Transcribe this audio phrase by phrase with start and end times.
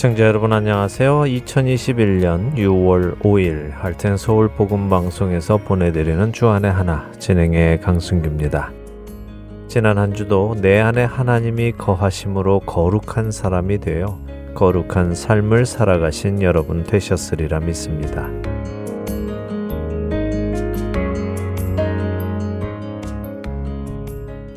[0.00, 1.24] 애청자 여러분 안녕하세요.
[1.24, 8.72] 2021년 6월 5일 할텐 서울 복음 방송에서 보내드리는 주안의 하나 진행의 강승규입니다.
[9.68, 14.18] 지난 한 주도 내 안에 하나님이 거하심으로 거룩한 사람이 되어
[14.54, 18.30] 거룩한 삶을 살아가신 여러분 되셨으리라 믿습니다.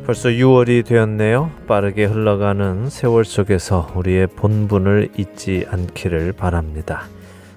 [0.04, 1.50] 벌써 6월이 되었네요.
[1.66, 7.04] 빠르게 흘러가는 세월 속에서 우리의 본분을 잊지 않기를 바랍니다.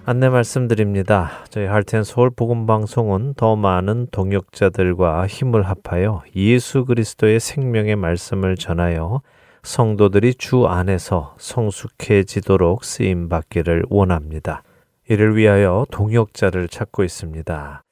[0.05, 1.43] 안내 말씀드립니다.
[1.49, 9.21] 저희 할텐 서울 복음 방송은 더 많은 동역자들과 힘을 합하여 예수 그리스도의 생명의 말씀을 전하여
[9.63, 14.63] 성도들이 주 안에서 성숙해지도록 쓰임 받기를 원합니다.
[15.09, 17.83] 이를 위하여 동역자를 찾고 있습니다.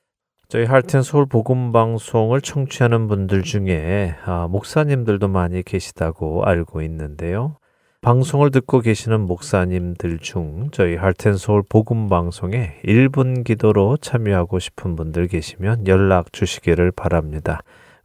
[0.55, 7.57] 저희 할텐 서울 복음 방송을 청취하는 분들 중에 아, 목사님들도 많이 계시다고 알고 있는데요.
[7.99, 15.27] 방송을 듣고 계시는 목사님들 중 저희 할텐 서울 복음 방송에 1분 기도로 참여하고 싶은 분들
[15.27, 17.59] 계시면 연락 주시기를 바랍니다.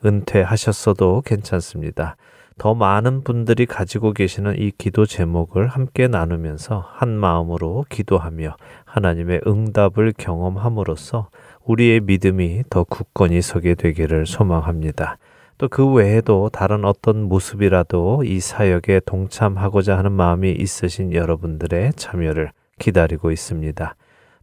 [0.05, 2.17] 은퇴하셨어도 괜찮습니다.
[2.59, 10.15] 더 많은 분들이 가지고 계시는 이 기도 제목을 함께 나누면서 한 마음으로 기도하며 하나님의 응답을
[10.19, 11.29] 경험함으로써
[11.65, 15.19] 우리의 믿음이 더 굳건히 서게 되기를 소망합니다.
[15.59, 23.31] 또 그 외에도 다른 어떤 모습이라도 이 사역에 동참하고자 하는 마음이 있으신 여러분들의 참여를 기다리고
[23.31, 23.95] 있습니다.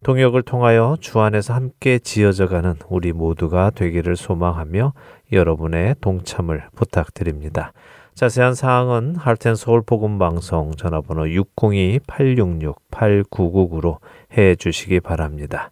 [0.03, 4.93] 동역을 통하여 주 안에서 함께 지어져가는 우리 모두가 되기를 소망하며
[5.31, 7.73] 여러분의 동참을 부탁드립니다.
[8.13, 13.97] 자세한 사항은 할텐 서울 복음 방송 전화번호 602-866-8999로
[14.37, 15.71] 해 주시기 바랍니다.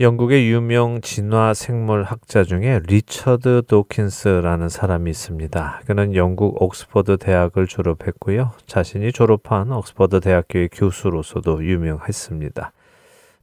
[0.00, 5.80] 영국의 유명 진화 생물 학자 중에 리처드 도킨스라는 사람이 있습니다.
[5.86, 8.52] 그는 영국 옥스퍼드 대학을 졸업했고요.
[8.66, 12.70] 자신이 졸업한 옥스퍼드 대학교의 교수로서도 유명했습니다.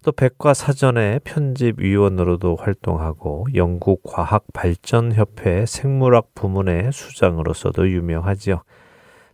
[0.04, 8.62] 또 백과사전의 편집위원으로도 활동하고 영국 과학발전협회 생물학 부문의 수장으로서도 유명하지요.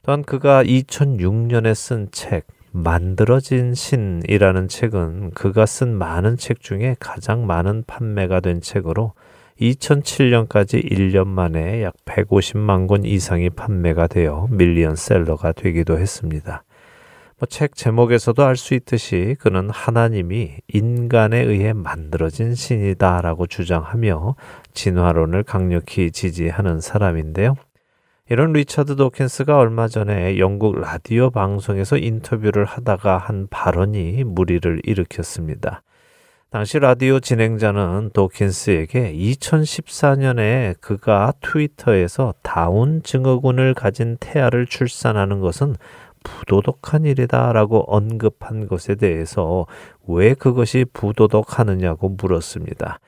[0.02, 7.84] 또한 그가 2006년에 쓴 책 만들어진 신이라는 책은 그가 쓴 많은 책 중에 가장 많은
[7.86, 9.14] 판매가 된 책으로
[9.60, 16.64] 2007년까지 1년 만에 약 150만 권 이상이 판매가 되어 밀리언셀러가 되기도 했습니다.
[17.42, 24.36] 뭐 책 제목에서도 알 수 있듯이 그는 하나님이 인간에 의해 만들어진 신이다라고 주장하며
[24.74, 27.56] 진화론을 강력히 지지하는 사람인데요.
[28.32, 35.84] 이런 리처드 도킨스가 얼마 전에 영국 라디오 방송에서 인터뷰를 하다가 한 발언이 무리를 일으켰습니다.
[36.50, 45.76] 당시 라디오 진행자는 도킨스에게 2014년에 그가 트위터에서 다운 증후군을 가진 태아를 출산하는 것은
[46.24, 49.66] 부도덕한 일이다 라고 언급한 것에 대해서
[50.08, 53.02] 왜 그것이 부도덕하느냐고 물었습니다.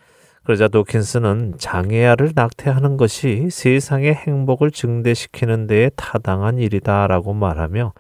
[0.44, 7.94] 그러자 도킨스는 장애아를 낙태하는 것이 세상의 행복을 증대시키는 데에 타당한 일이다라고 말하며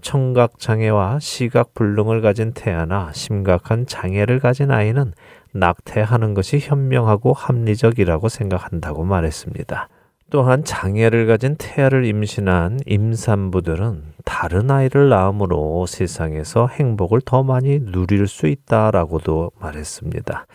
[0.00, 5.12] 청각 장애와 시각 불능을 가진 태아나 심각한 장애를 가진 아이는
[5.52, 9.88] 낙태하는 것이 현명하고 합리적이라고 생각한다고 말했습니다.
[10.30, 18.46] 또한 장애를 가진 태아를 임신한 임산부들은 다른 아이를 낳음으로 세상에서 행복을 더 많이 누릴 수
[18.46, 20.46] 있다라고도 말했습니다.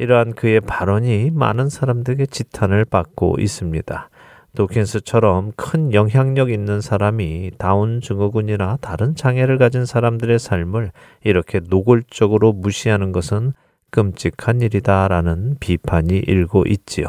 [0.00, 4.08] 이러한 그의 발언이 많은 사람들에게 지탄을 받고 있습니다.
[4.56, 10.92] 도킨스처럼 큰 영향력 있는 사람이 다운 증후군이나 다른 장애를 가진 사람들의 삶을
[11.22, 13.52] 이렇게 노골적으로 무시하는 것은
[13.90, 17.04] 끔찍한 일이다라는 비판이 일고 있지요.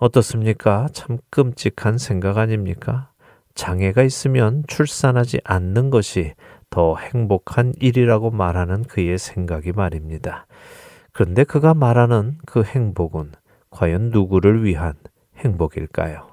[0.00, 0.88] 어떻습니까?
[0.92, 3.10] 참 끔찍한 생각 아닙니까?
[3.54, 6.32] 장애가 있으면 출산하지 않는 것이
[6.70, 10.46] 더 행복한 일이라고 말하는 그의 생각이 말입니다.
[11.20, 13.32] 그런데 그가 말하는 그 행복은
[13.68, 14.94] 과연 누구를 위한
[15.36, 16.29] 행복일까요?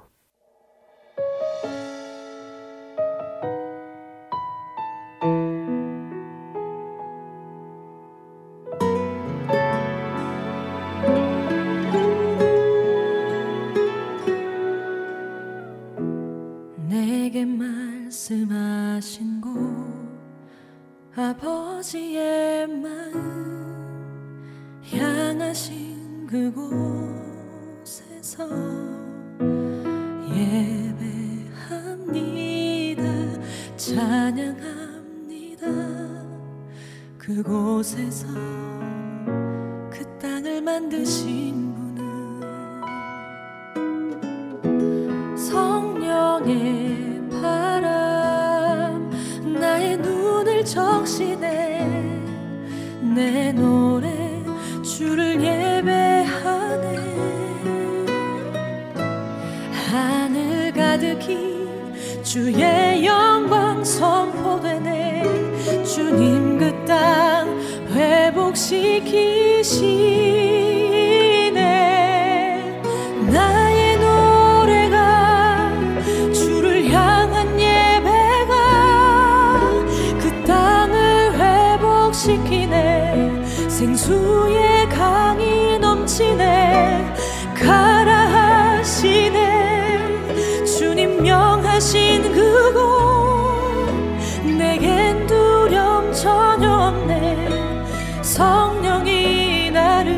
[96.88, 97.84] 없네.
[98.22, 100.10] 성령이 나를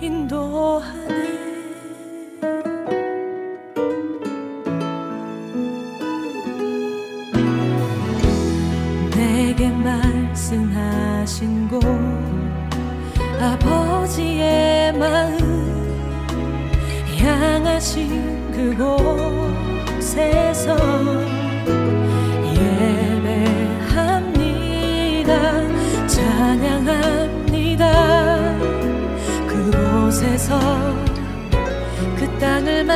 [0.00, 1.12] 인도하네.
[9.16, 11.82] 내게 말씀하신 곳
[13.40, 15.40] 아버지의 마음
[17.18, 18.52] 향하신
[20.00, 21.01] 그곳에서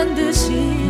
[0.05, 0.86] 的心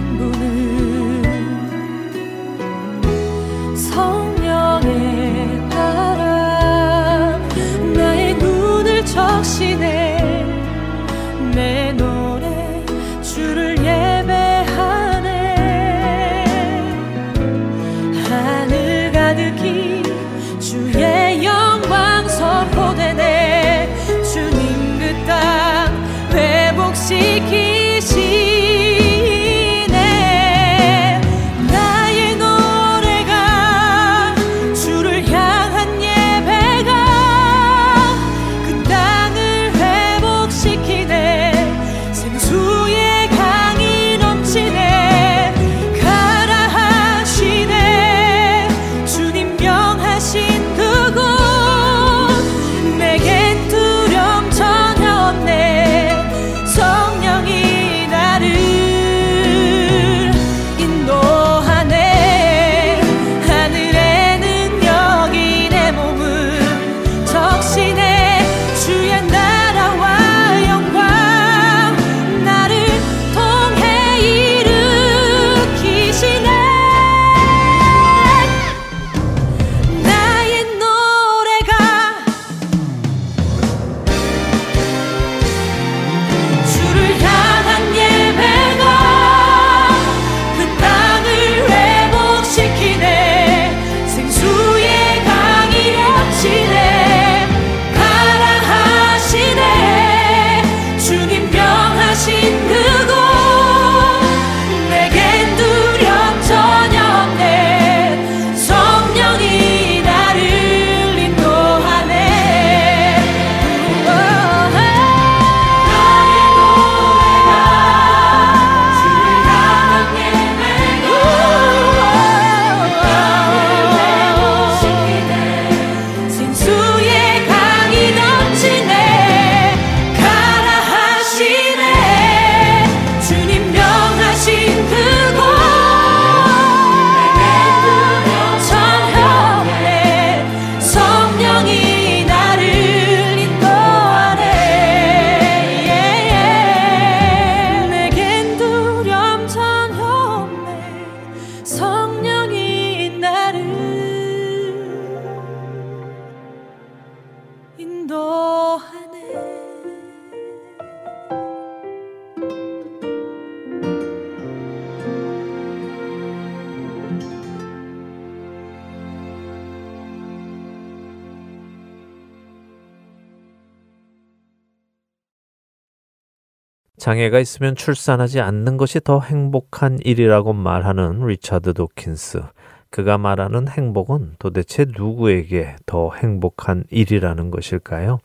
[177.07, 182.43] 장애가 있으면 출산하지 않는 것이 더 행복한 일이라고 말하는 리차드 도킨스.
[182.91, 188.19] 그가 말하는 행복은 도대체 누구에게 더 행복한 일이라는 것일까요?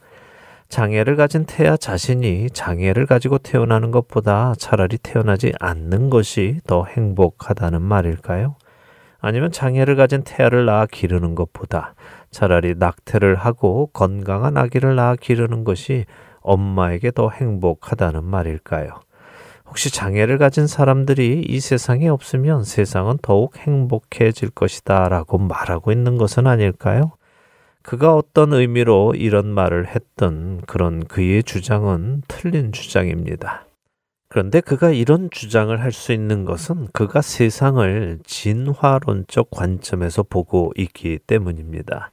[0.70, 8.56] 장애를 가진 태아 자신이 장애를 가지고 태어나는 것보다 차라리 태어나지 않는 것이 더 행복하다는 말일까요?
[9.20, 11.94] 아니면 장애를 가진 태아를 낳아 기르는 것보다
[12.32, 16.06] 차라리 낙태를 하고 건강한 아기를 낳아 기르는 것이
[16.42, 19.00] 엄마에게 더 행복하다는 말일까요?
[19.68, 26.46] 혹시 장애를 가진 사람들이 이 세상에 없으면 세상은 더욱 행복해질 것이다 라고 말하고 있는 것은
[26.46, 27.14] 아닐까요?
[27.82, 33.66] 그가 어떤 의미로 이런 말을 했던 그런 그의 주장은 틀린 주장입니다.
[34.30, 42.12] 그런데 그가 이런 주장을 할 수 있는 것은 그가 세상을 진화론적 관점에서 보고 있기 때문입니다.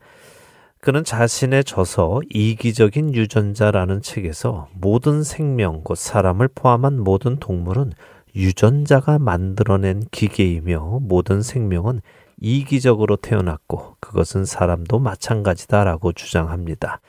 [0.88, 7.92] 그는 자신의 저서 이기적인 유전자라는 책에서 모든 생명, 곧 사람을 포함한 모든 동물은
[8.34, 12.00] 유전자가 만들어낸 기계이며 모든 생명은
[12.40, 17.02] 이기적으로 태어났고 그것은 사람도 마찬가지다라고 주장합니다.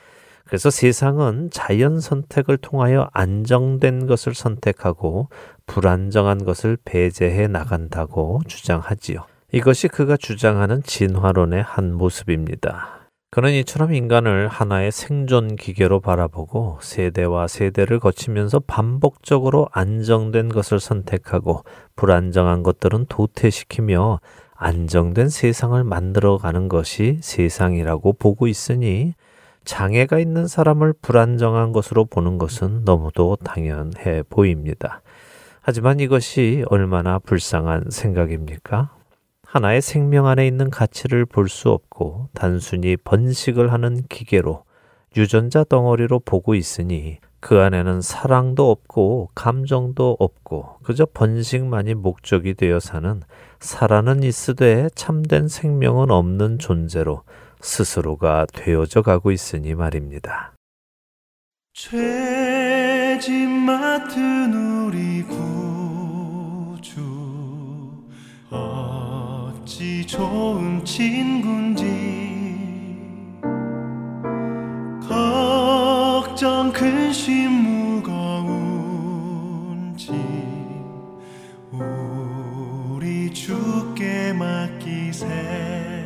[0.44, 5.30] 그래서 세상은 자연 선택을 통하여 안정된 것을 선택하고
[5.68, 9.24] 불안정한 것을 배제해 나간다고 주장하지요.
[9.54, 12.99] 이것이 그가 주장하는 진화론의 한 모습입니다.
[13.40, 21.64] 그는 이처럼 인간을 하나의 생존 기계로 바라보고 세대와 세대를 거치면서 반복적으로 안정된 것을 선택하고
[21.96, 24.20] 불안정한 것들은 도태시키며
[24.56, 29.14] 안정된 세상을 만들어가는 것이 세상이라고 보고 있으니
[29.64, 35.02] 장애가 있는 사람을 불안정한 것으로 보는 것은 너무도 당연해 보입니다.
[35.62, 38.99] 하지만 이것이 얼마나 불쌍한 생각입니까?
[39.52, 44.64] 하나의 생명 안에 있는 가치를 볼 수 없고 단순히 번식을 하는 기계로
[45.18, 53.22] 유전자 덩어리로 보고 있으니 그 안에는 사랑도 없고 감정도 없고 그저 번식만이 목적이 되어 사는
[53.60, 57.24] 살아는 있으되 참된 생명은 없는 존재로
[57.60, 60.54] 스스로가 되어져 가고 있으니 말입니다.
[61.74, 64.54] 죄짐 맡은
[64.86, 67.02] 우리 구주
[68.52, 68.89] 어
[69.70, 71.86] 찌 좋은 친군지.
[75.08, 77.52] 걱정 근심
[78.02, 78.92] 무거운지
[81.72, 85.99] 우리 주께 맡기세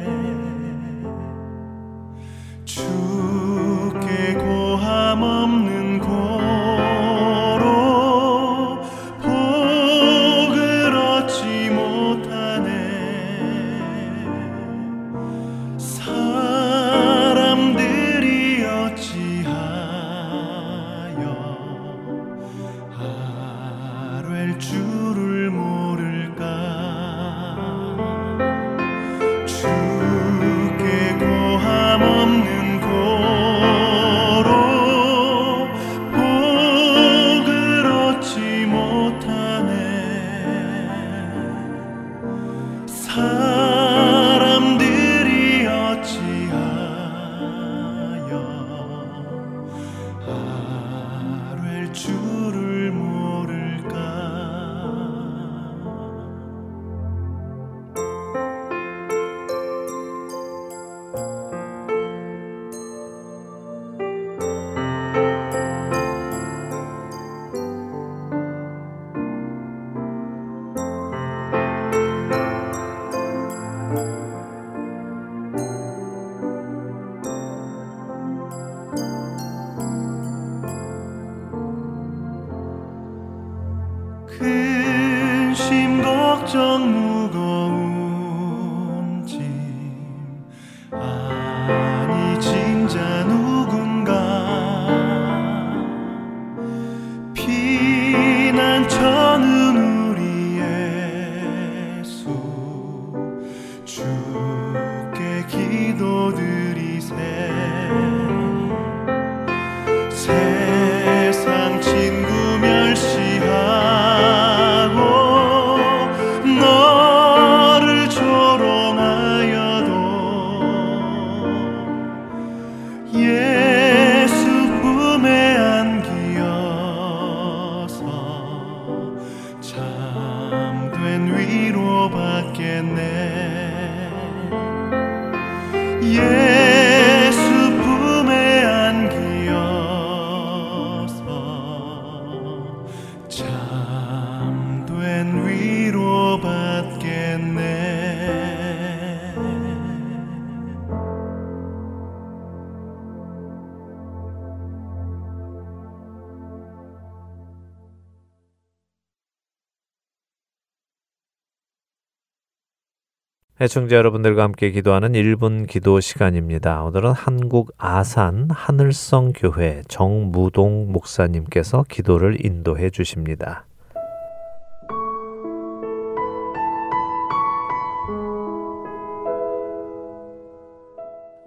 [163.64, 166.84] 애청자 여러분들과 함께 기도하는 1분 기도 시간입니다.
[166.84, 173.66] 오늘은 한국 아산 하늘성 교회 정무동 목사님께서 기도를 인도해 주십니다.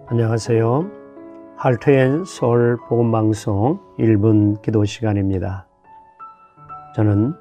[0.07, 0.89] 안녕하세요.
[1.57, 5.67] 할트앤 서울 복음방송 1분 기도 시간입니다.
[6.95, 7.35] 저는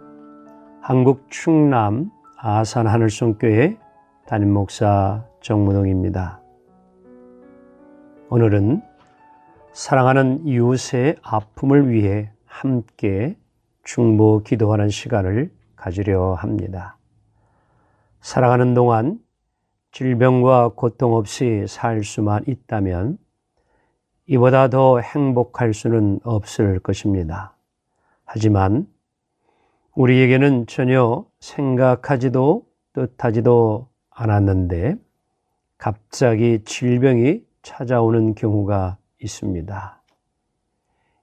[0.82, 3.85] 한국 충남 아산 하늘성교회
[4.26, 6.40] 담임 목사 정문홍입니다.
[8.28, 8.82] 오늘은
[9.72, 13.36] 사랑하는 이웃의 아픔을 위해 함께
[13.84, 16.98] 중보 기도하는 시간을 가지려 합니다.
[18.20, 19.20] 살아가는 동안
[19.92, 23.18] 질병과 고통 없이 살 수만 있다면
[24.26, 27.56] 이보다 더 행복할 수는 없을 것입니다.
[28.24, 28.88] 하지만
[29.94, 34.96] 우리에게는 전혀 생각하지도 뜻하지도 않았는데
[35.76, 40.02] 갑자기 질병이 찾아오는 경우가 있습니다.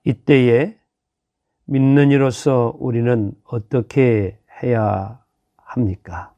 [0.04, 0.78] 이때에
[1.66, 5.20] 믿는 이로서 우리는 어떻게 해야
[5.58, 6.34] 합니까?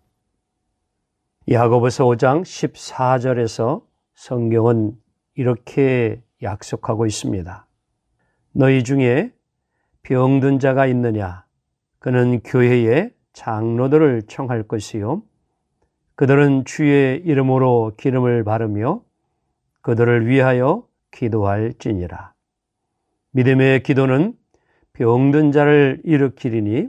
[1.49, 3.83] 야고보서 5장 14절에서
[4.15, 4.95] 성경은
[5.35, 7.67] 이렇게 약속하고 있습니다.
[8.53, 9.33] 너희 중에
[10.03, 11.45] 병든 자가 있느냐?
[11.99, 15.23] 그는 교회에 장로들을 청할 것이요.
[16.15, 19.01] 그들은 주의 이름으로 기름을 바르며
[19.81, 22.33] 그들을 위하여 기도할지니라.
[23.31, 24.33] 믿음의 기도는
[24.93, 26.87] 병든 자를 일으키리니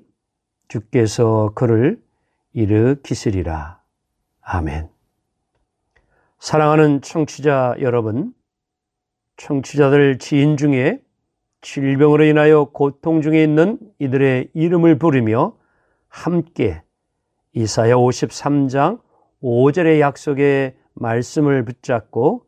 [0.69, 2.01] 주께서 그를
[2.53, 3.81] 일으키시리라.
[4.41, 4.89] 아멘.
[6.39, 8.33] 사랑하는 청취자 여러분,
[9.37, 11.01] 청취자들 지인 중에
[11.63, 15.57] 질병으로 인하여 고통 중에 있는 이들의 이름을 부르며
[16.09, 16.83] 함께
[17.53, 19.01] 이사야 53장
[19.43, 22.43] 5절의 약속의 말씀을 붙잡고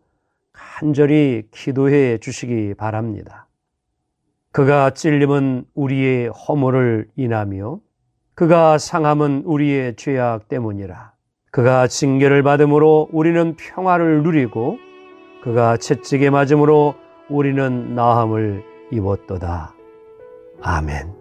[0.53, 3.47] 간절히 기도해 주시기 바랍니다.
[4.53, 7.81] 그가 찔림은 우리의 허물을 인하며
[8.35, 11.13] 그가 상함은 우리의 죄악 때문이라.
[11.51, 14.79] 그가 징계를 받음으로 우리는 평화를 누리고
[15.43, 16.95] 그가 채찍에 맞음으로
[17.29, 19.75] 우리는 나함을 입었도다.
[20.63, 21.13] 아멘.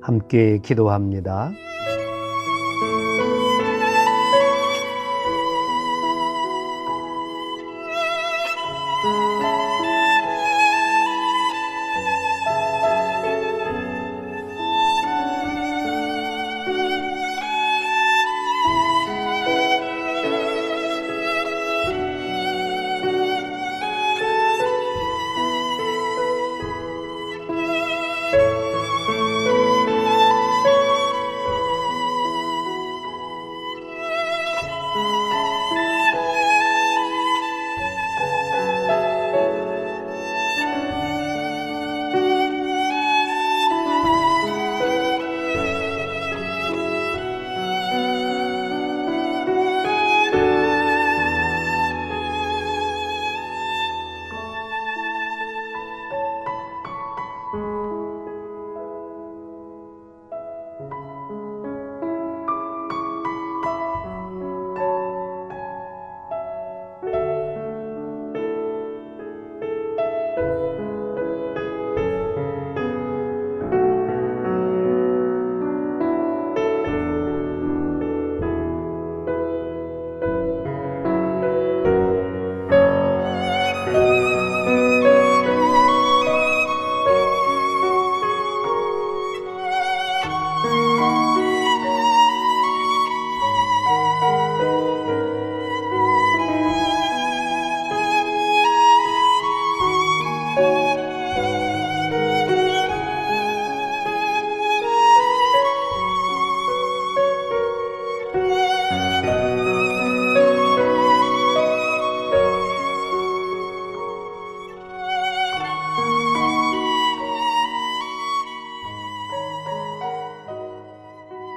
[0.00, 1.50] 함께 기도합니다.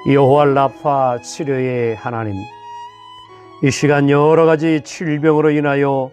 [0.07, 2.35] 여호와 라파 치료의 하나님
[3.63, 6.11] 이 시간 여러 가지 질병으로 인하여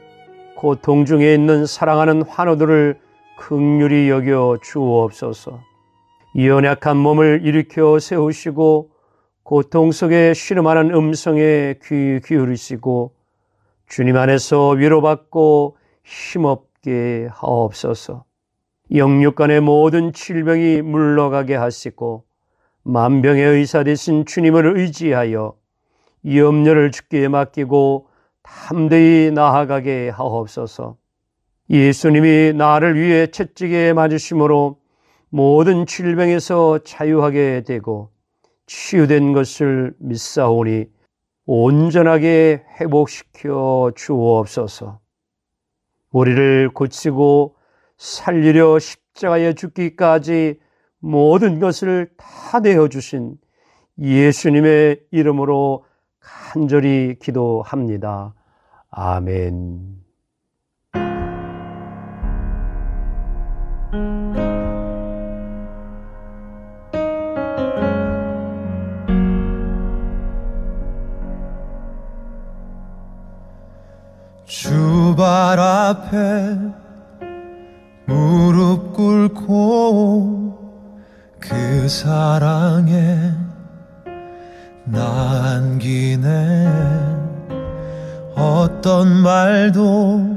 [0.57, 2.98] 고통 중에 있는 사랑하는 환우들을
[3.37, 5.61] 극률히 여겨 주옵소서.
[6.38, 8.92] 연약한 몸을 일으켜 세우시고
[9.42, 13.12] 고통 속에 신음하는 음성에 귀 기울이시고
[13.88, 18.24] 주님 안에서 위로받고 힘없게 하옵소서.
[18.94, 22.24] 영육간의 모든 질병이 물러가게 하시고
[22.85, 25.55] 만병의 의사 되신 주님을 의지하여
[26.27, 28.09] 염려를 주께 맡기고
[28.42, 30.97] 담대히 나아가게 하옵소서.
[31.71, 34.79] 예수님이 나를 위해 채찍에 맞으심으로
[35.31, 38.11] 모든 질병에서 자유하게 되고
[38.66, 40.87] 치유된 것을 믿사오니
[41.47, 45.01] 온전하게 회복시켜 주옵소서.
[46.11, 47.57] 우리를 고치고
[47.97, 50.59] 살리려 십자가에 죽기까지
[51.03, 53.37] 모든 것을 다 내어 주신
[53.99, 55.85] 예수님의 이름으로
[56.21, 58.35] 간절히 기도합니다.
[58.91, 60.01] 아멘.
[74.47, 76.82] 주발 앞에
[89.22, 90.37] 말도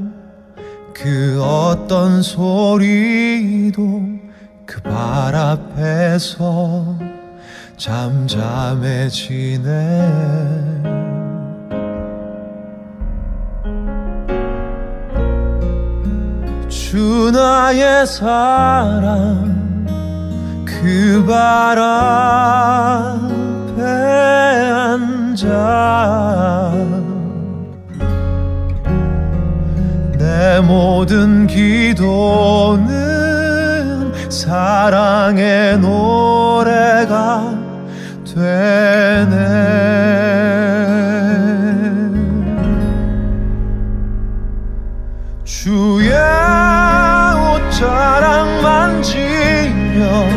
[0.94, 3.82] 그 어떤 소리도
[4.64, 6.96] 그 발 앞에서
[7.76, 9.66] 잠잠해지네
[16.68, 19.56] 주 나의 사랑
[20.64, 23.82] 그 발 앞에
[25.42, 25.46] 앉아
[30.46, 32.86] 내 모든 기도는
[34.30, 37.52] 사랑의 노래가
[38.24, 39.34] 되네.
[45.42, 46.12] 주의
[47.56, 50.28] 옷자락 만지며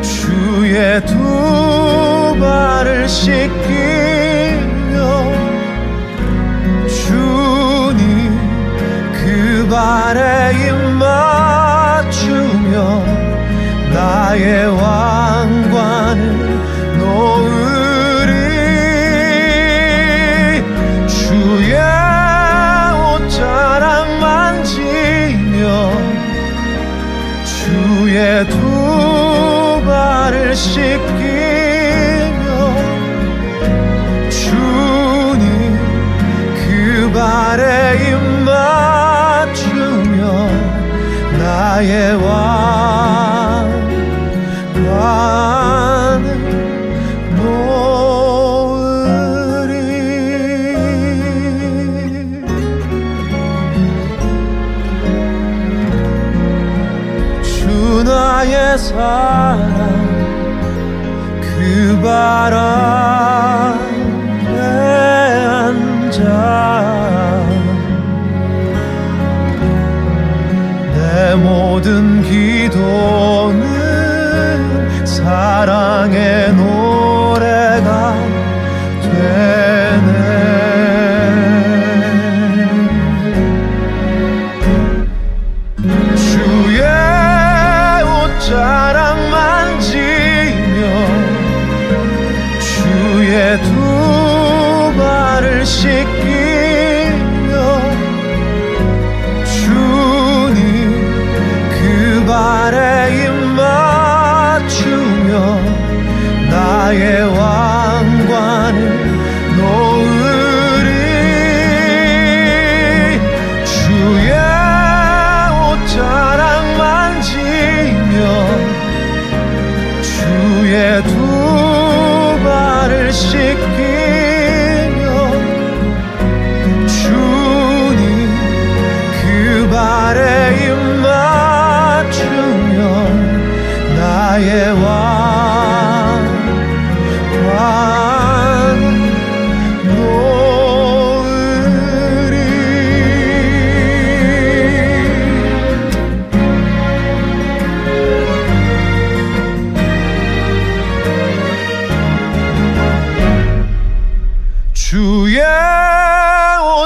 [0.00, 4.13] 주의 두 발을 씻기
[9.74, 12.72] 발에 입 맞추며
[13.92, 16.22] 나의 왕관을
[17.00, 18.30] 놓으리.
[21.08, 21.74] 주의
[23.02, 23.84] 옷자락
[24.20, 25.62] 만지며
[27.44, 31.23] 주의 두 발을 씻기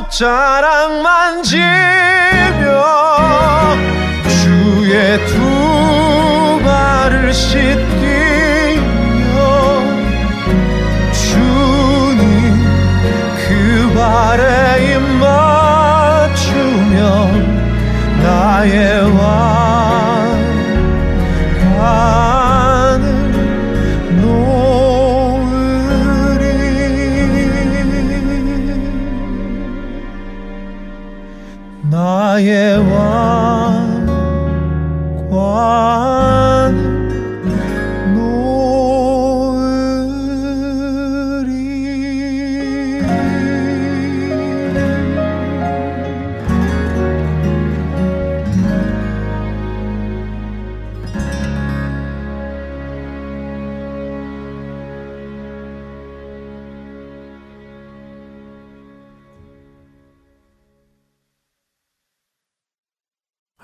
[0.09, 1.59] 자락 만지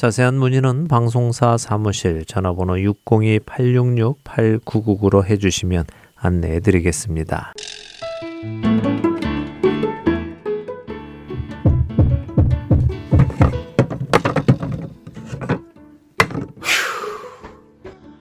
[0.00, 5.84] 자세한 문의는 방송사 사무실 전화번호 602-866-8999로 해주시면
[6.16, 7.52] 안내해 드리겠습니다.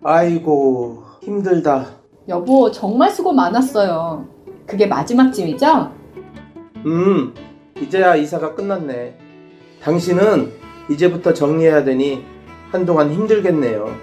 [0.03, 1.91] 아이고 힘들다.
[2.27, 4.27] 여보, 정말 수고 많았어요.
[4.65, 5.93] 그게 마지막 짐이죠?
[6.85, 7.33] 음
[7.81, 9.17] 이제야 이사가 끝났네.
[9.81, 12.25] 당신은 이제부터 정리해야 되니
[12.71, 13.95] 한동안 힘들겠네요.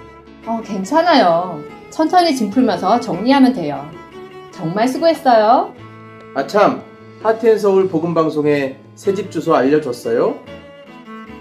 [0.47, 1.61] 어, 괜찮아요.
[1.91, 3.89] 천천히 짐 풀면서 정리하면 돼요.
[4.51, 5.75] 정말 수고했어요.
[6.35, 6.83] 아참,
[7.23, 10.37] 하트앤서울 복음방송에 새집 주소 알려줬어요?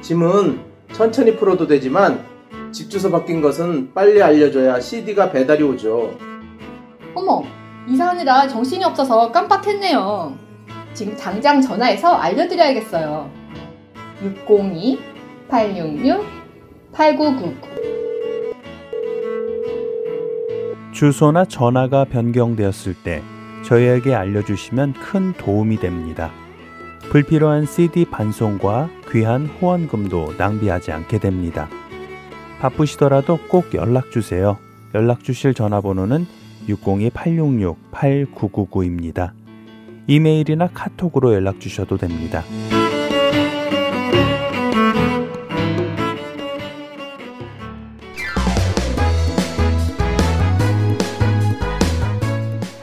[0.01, 0.59] 짐은
[0.93, 2.23] 천천히 풀어도 되지만
[2.71, 6.17] 집 주소 바뀐 것은 빨리 알려줘야 CD가 배달이 오죠.
[7.13, 7.43] 어머,
[7.87, 10.33] 이사하느라 정신이 없어서 깜빡했네요.
[10.93, 13.29] 지금 당장 전화해서 알려드려야겠어요.
[15.49, 17.53] 602-866-8999
[20.91, 23.21] 주소나 전화가 변경되었을 때
[23.63, 26.31] 저희에게 알려주시면 큰 도움이 됩니다.
[27.09, 31.67] 불필요한 CD 반송과 귀한 후원금도 낭비하지 않게 됩니다.
[32.59, 34.57] 바쁘시더라도 꼭 연락 주세요.
[34.93, 36.25] 연락 주실 전화번호는
[36.69, 39.31] 602-866-8999입니다.
[40.07, 42.43] 이메일이나 카톡으로 연락 주셔도 됩니다.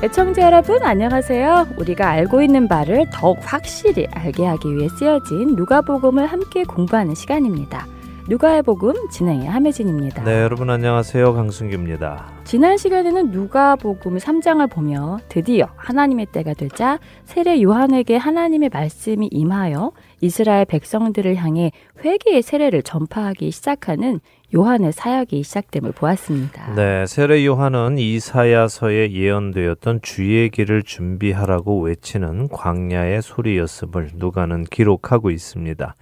[0.00, 1.70] 애청자 여러분 안녕하세요.
[1.76, 7.84] 우리가 알고 있는 바를 더욱 확실히 알게 하기 위해 쓰여진 누가복음을 함께 공부하는 시간입니다.
[8.28, 10.22] 누가의 복음 진행의 함혜진입니다.
[10.22, 11.34] 네, 여러분 안녕하세요.
[11.34, 12.30] 강승규입니다.
[12.44, 20.64] 지난 시간에는 누가복음 3장을 보며 드디어 하나님의 때가 되자 세례 요한에게 하나님의 말씀이 임하여 이스라엘
[20.66, 21.72] 백성들을 향해
[22.04, 24.20] 회개의 세례를 전파하기 시작하는
[24.54, 26.74] 요한의 사역이 시작됨을 보았습니다.
[26.74, 35.94] 네, 세례 요한은 이사야서에 예언되었던 주의 길을 준비하라고 외치는 광야의 소리였음을 누가는 기록하고 있습니다.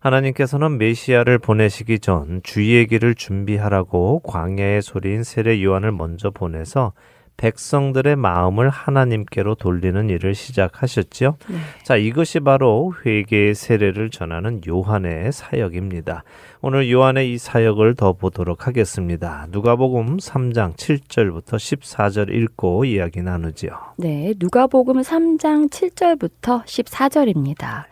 [0.00, 6.92] 하나님께서는 메시아를 보내시기 전 주의 길을 준비하라고 광야의 소리인 세례 요한을 먼저 보내서
[7.36, 11.36] 백성들의 마음을 하나님께로 돌리는 일을 시작하셨지요.
[11.48, 11.56] 네.
[11.84, 16.24] 자, 이것이 바로 회개의 세례를 전하는 요한의 사역입니다.
[16.62, 19.46] 오늘 요한의 이 사역을 더 보도록 하겠습니다.
[19.50, 23.70] 누가복음 3장 7절부터 14절 읽고 이야기 나누지요.
[23.98, 27.84] 네, 누가복음 3장 7절부터 14절입니다.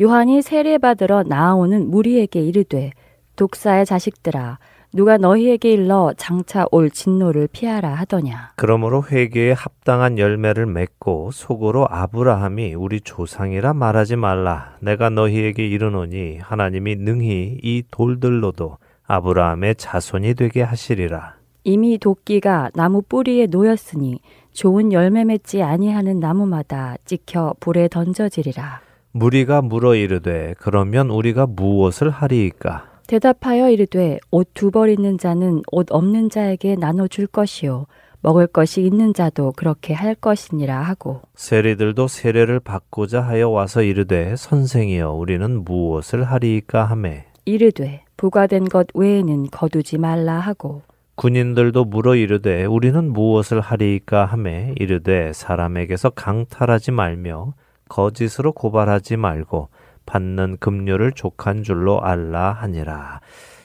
[0.00, 2.92] 요한이 세례받으러 나아오는 무리에게 이르되
[3.36, 4.58] 독사의 자식들아
[4.96, 12.72] 누가 너희에게 일러 장차 올 진노를 피하라 하더냐 그러므로 회개에 합당한 열매를 맺고 속으로 아브라함이
[12.72, 14.74] 우리 조상이라 말하지 말라.
[14.80, 21.34] 내가 너희에게 이르노니 하나님이 능히 이 돌들로도 아브라함의 자손이 되게 하시리라.
[21.64, 24.20] 이미 도끼가 나무 뿌리에 놓였으니
[24.54, 28.80] 좋은 열매 맺지 아니하는 나무마다 찍혀 불에 던져지리라
[29.12, 32.95] 무리가 물어 이르되 그러면 우리가 무엇을 하리이까?
[33.06, 37.86] 대답하여 이르되 옷 두 벌 있는 자는 옷 없는 자에게 나눠 줄 것이요.
[38.20, 41.20] 먹을 것이 있는 자도 그렇게 할 것이니라 하고.
[41.36, 47.26] 세리들도 세례를 받고자 하여 와서 이르되 선생이여 우리는 무엇을 하리이까 하매?
[47.44, 50.82] 이르되 부과된 것 외에는 거두지 말라 하고.
[51.14, 54.74] 군인들도 물어 이르되 우리는 무엇을 하리이까 하매?
[54.78, 57.54] 이르되 사람에게서 강탈하지 말며
[57.88, 59.68] 거짓으로 고발하지 말고
[60.06, 63.20] 받는 급료를 족한 줄로 알라 하니라.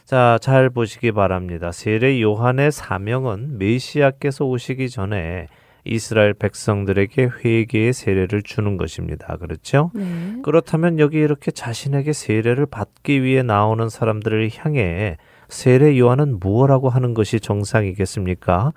[0.06, 1.72] 자, 잘 보시기 바랍니다.
[1.72, 5.48] 세례 요한의 사명은 메시아께서 오시기 전에
[5.84, 9.38] 이스라엘 백성들에게 회개의 세례를 주는 것입니다.
[9.38, 9.92] 그렇죠?
[9.94, 10.36] 네.
[10.44, 15.18] 그렇다면 여기 이렇게 자신에게 세례를 받기 위해 나오는 사람들을 향해
[15.48, 18.74] 세례 요한은 무엇라고 하는 것이 정상이겠습니까?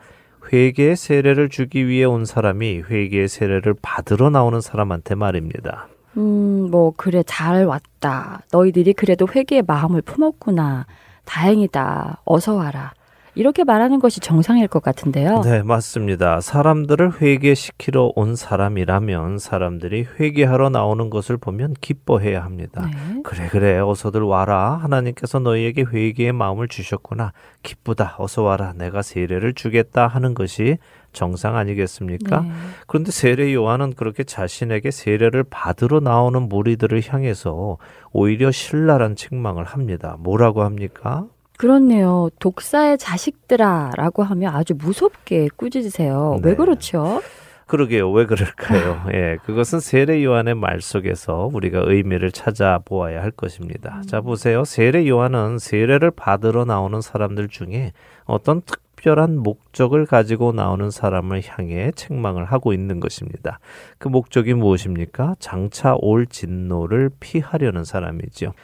[0.53, 5.89] 회개의 세례를 주기 위해 온 사람이 회개의 세례를 받으러 나오는 사람한테 말입니다.
[6.17, 8.43] 음, 뭐 그래 잘 왔다.
[8.53, 10.87] 너희들이 그래도 회개의 마음을 품었구나.
[11.25, 12.23] 다행이다.
[12.25, 12.93] 어서 와라.
[13.37, 15.41] 이렇게 말하는 것이 정상일 것 같은데요.
[15.41, 16.41] 네, 맞습니다.
[16.41, 22.87] 사람들을 회개시키러 온 사람이라면 사람들이 회개하러 나오는 것을 보면 기뻐해야 합니다.
[22.87, 23.23] 네.
[23.25, 24.79] 그래, 그래, 어서들 와라.
[24.81, 27.33] 하나님께서 너희에게 회개의 마음을 주셨구나.
[27.65, 28.15] 기쁘다.
[28.19, 28.73] 어서 와라.
[28.77, 30.79] 내가 세례를 주겠다 하는 것이
[31.15, 32.41] 정상 아니겠습니까?
[32.41, 32.51] 네.
[32.87, 37.79] 그런데 세례 요한은 그렇게 자신에게 세례를 받으러 나오는 무리들을 향해서
[38.13, 40.17] 오히려 신랄한 책망을 합니다.
[40.19, 41.27] 뭐라고 합니까?
[41.57, 42.29] 그렇네요.
[42.41, 46.41] 독사의 자식들아라고 하면 아주 무섭게 꾸짖으세요.
[46.43, 46.51] 네.
[46.51, 47.23] 왜 그렇죠?
[47.67, 48.11] 그러게요.
[48.13, 49.01] 왜 그럴까요?
[49.15, 54.03] 예, 그것은 세례 요한의 말 속에서 우리가 의미를 찾아보아야 할 것입니다.
[54.07, 54.65] 자, 보세요.
[54.65, 57.93] 세례 요한은 세례를 받으러 나오는 사람들 중에
[58.27, 63.59] 어떤 특 별한 목적을 가지고 나오는 사람을 향해 책망을 하고 있는 것입니다.
[63.99, 65.37] 그 목적이 무엇입니까?
[65.39, 68.55] 장차 올 진노를 피하려는 사람이죠.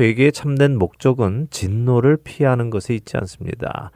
[0.00, 3.90] 회개의 참된 목적은 진노를 피하는 것에 있지 않습니다.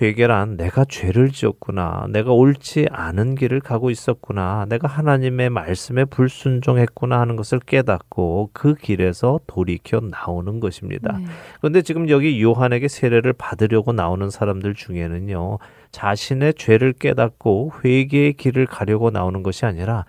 [0.00, 2.06] 회개란 내가 죄를 지었구나.
[2.10, 4.66] 내가 옳지 않은 길을 가고 있었구나.
[4.68, 11.18] 내가 하나님의 말씀에 불순종했구나 하는 것을 깨닫고 그 길에서 돌이켜 나오는 것입니다.
[11.18, 11.24] 네.
[11.60, 15.58] 그런데 지금 여기 요한에게 세례를 받으려고 나오는 사람들 중에는요.
[15.90, 20.04] 자신의 죄를 깨닫고 회개의 길을 가려고 나오는 것이 아니라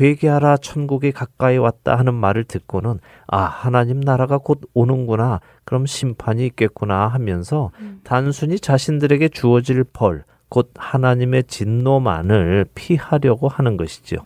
[0.00, 7.08] 회개하라 천국이 가까이 왔다 하는 말을 듣고는 아 하나님 나라가 곧 오는구나 그럼 심판이 있겠구나
[7.08, 7.70] 하면서
[8.02, 10.24] 단순히 자신들에게 주어질 벌
[10.54, 14.16] 곧 하나님의 진노만을 피하려고 하는 것이죠.
[14.16, 14.20] 요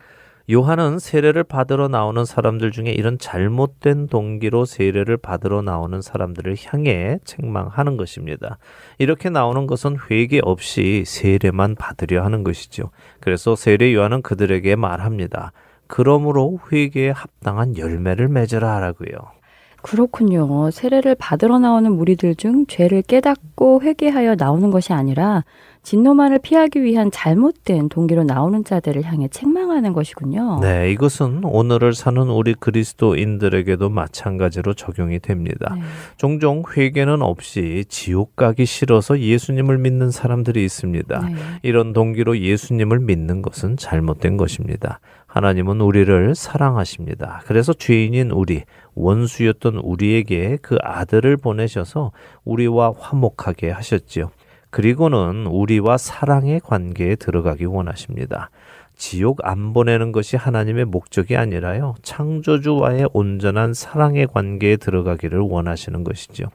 [0.57, 7.99] 한은 세례를 받으러 나오는 사람들 중에 이런 잘못된 동기로 세례를 받으러 나오는 사람들을 향해 책망하는
[7.99, 8.57] 것입니다.
[8.99, 12.91] 이렇게 나오는 것은 회개 없이 세례만 받으려 하는 것이죠.
[13.21, 15.53] 그래서 세례 요한은 그들에게 말합니다.
[15.87, 19.38] 그러므로 회개에 합당한 열매를 맺으라 하라고요.
[19.83, 20.71] 그렇군요.
[20.71, 25.45] 세례를 받으러 나오는 무리들 중 죄를 깨닫고 회개하여 나오는 것이 아니라
[25.83, 30.59] 진노만을 피하기 위한 잘못된 동기로 나오는 자들을 향해 책망하는 것이군요.
[30.61, 35.75] 네, 이것은 오늘을 사는 우리 그리스도인들에게도 마찬가지로 적용이 됩니다.
[35.75, 35.83] 네.
[36.19, 41.21] 종종 회개는 없이 지옥 가기 싫어서 예수님을 믿는 사람들이 있습니다.
[41.21, 41.35] 네.
[41.63, 45.01] 이런 동기로 예수님을 믿는 것은 잘못된 것입니다.
[45.29, 47.43] 하나님은 우리를 사랑하십니다.
[47.45, 48.65] 그래서 죄인인 우리,
[48.95, 52.13] 원수였던 우리에게 그 아들을 보내셔서
[52.45, 54.31] 우리와 화목하게 하셨지요.
[54.71, 58.51] 그리고는 우리와 사랑의 관계에 들어가기 원하십니다.
[58.97, 61.95] 지옥 안 보내는 것이 하나님의 목적이 아니라요.
[62.03, 66.47] 창조주와의 온전한 사랑의 관계에 들어가기를 원하시는 것이죠.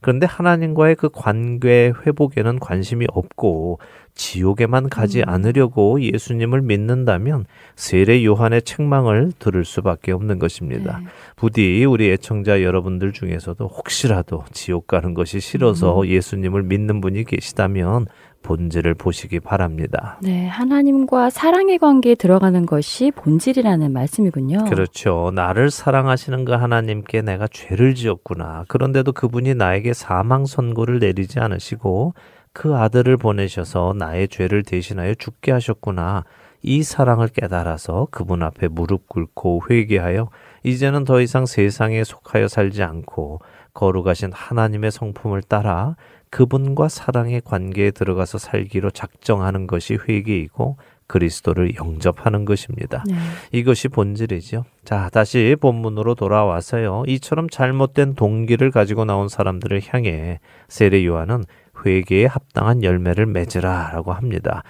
[0.00, 3.78] 그런데 하나님과의 그 관계 회복에는 관심이 없고
[4.14, 7.46] 지옥에만 가지 않으려고 예수님을 믿는다면
[7.76, 10.98] 세례 요한의 책망을 들을 수밖에 없는 것입니다.
[10.98, 11.06] 네.
[11.36, 18.06] 부디 우리 애청자 여러분들 중에서도 혹시라도 지옥 가는 것이 싫어서 예수님을 믿는 분이 계시다면
[18.42, 20.18] 본질을 보시기 바랍니다.
[20.20, 24.64] 네, 하나님과 사랑의 관계에 들어가는 것이 본질이라는 말씀이군요.
[24.64, 25.30] 그렇죠.
[25.34, 28.64] 나를 사랑하시는 그 하나님께 내가 죄를 지었구나.
[28.68, 32.14] 그런데도 그분이 나에게 사망 선고를 내리지 않으시고
[32.52, 36.24] 그 아들을 보내셔서 나의 죄를 대신하여 죽게 하셨구나.
[36.62, 40.28] 이 사랑을 깨달아서 그분 앞에 무릎 꿇고 회개하여
[40.62, 43.40] 이제는 더 이상 세상에 속하여 살지 않고
[43.74, 45.96] 거룩하신 하나님의 성품을 따라
[46.30, 50.76] 그분과 사랑의 관계에 들어가서 살기로 작정하는 것이 회개이고
[51.06, 53.04] 그리스도를 영접하는 것입니다.
[53.06, 53.14] 네.
[53.50, 54.64] 이것이 본질이죠.
[54.84, 57.04] 자, 다시 본문으로 돌아와서요.
[57.06, 61.44] 이처럼 잘못된 동기를 가지고 나온 사람들을 향해 세례 요한은
[61.84, 64.62] 회개에 합당한 열매를 맺으라라고 합니다.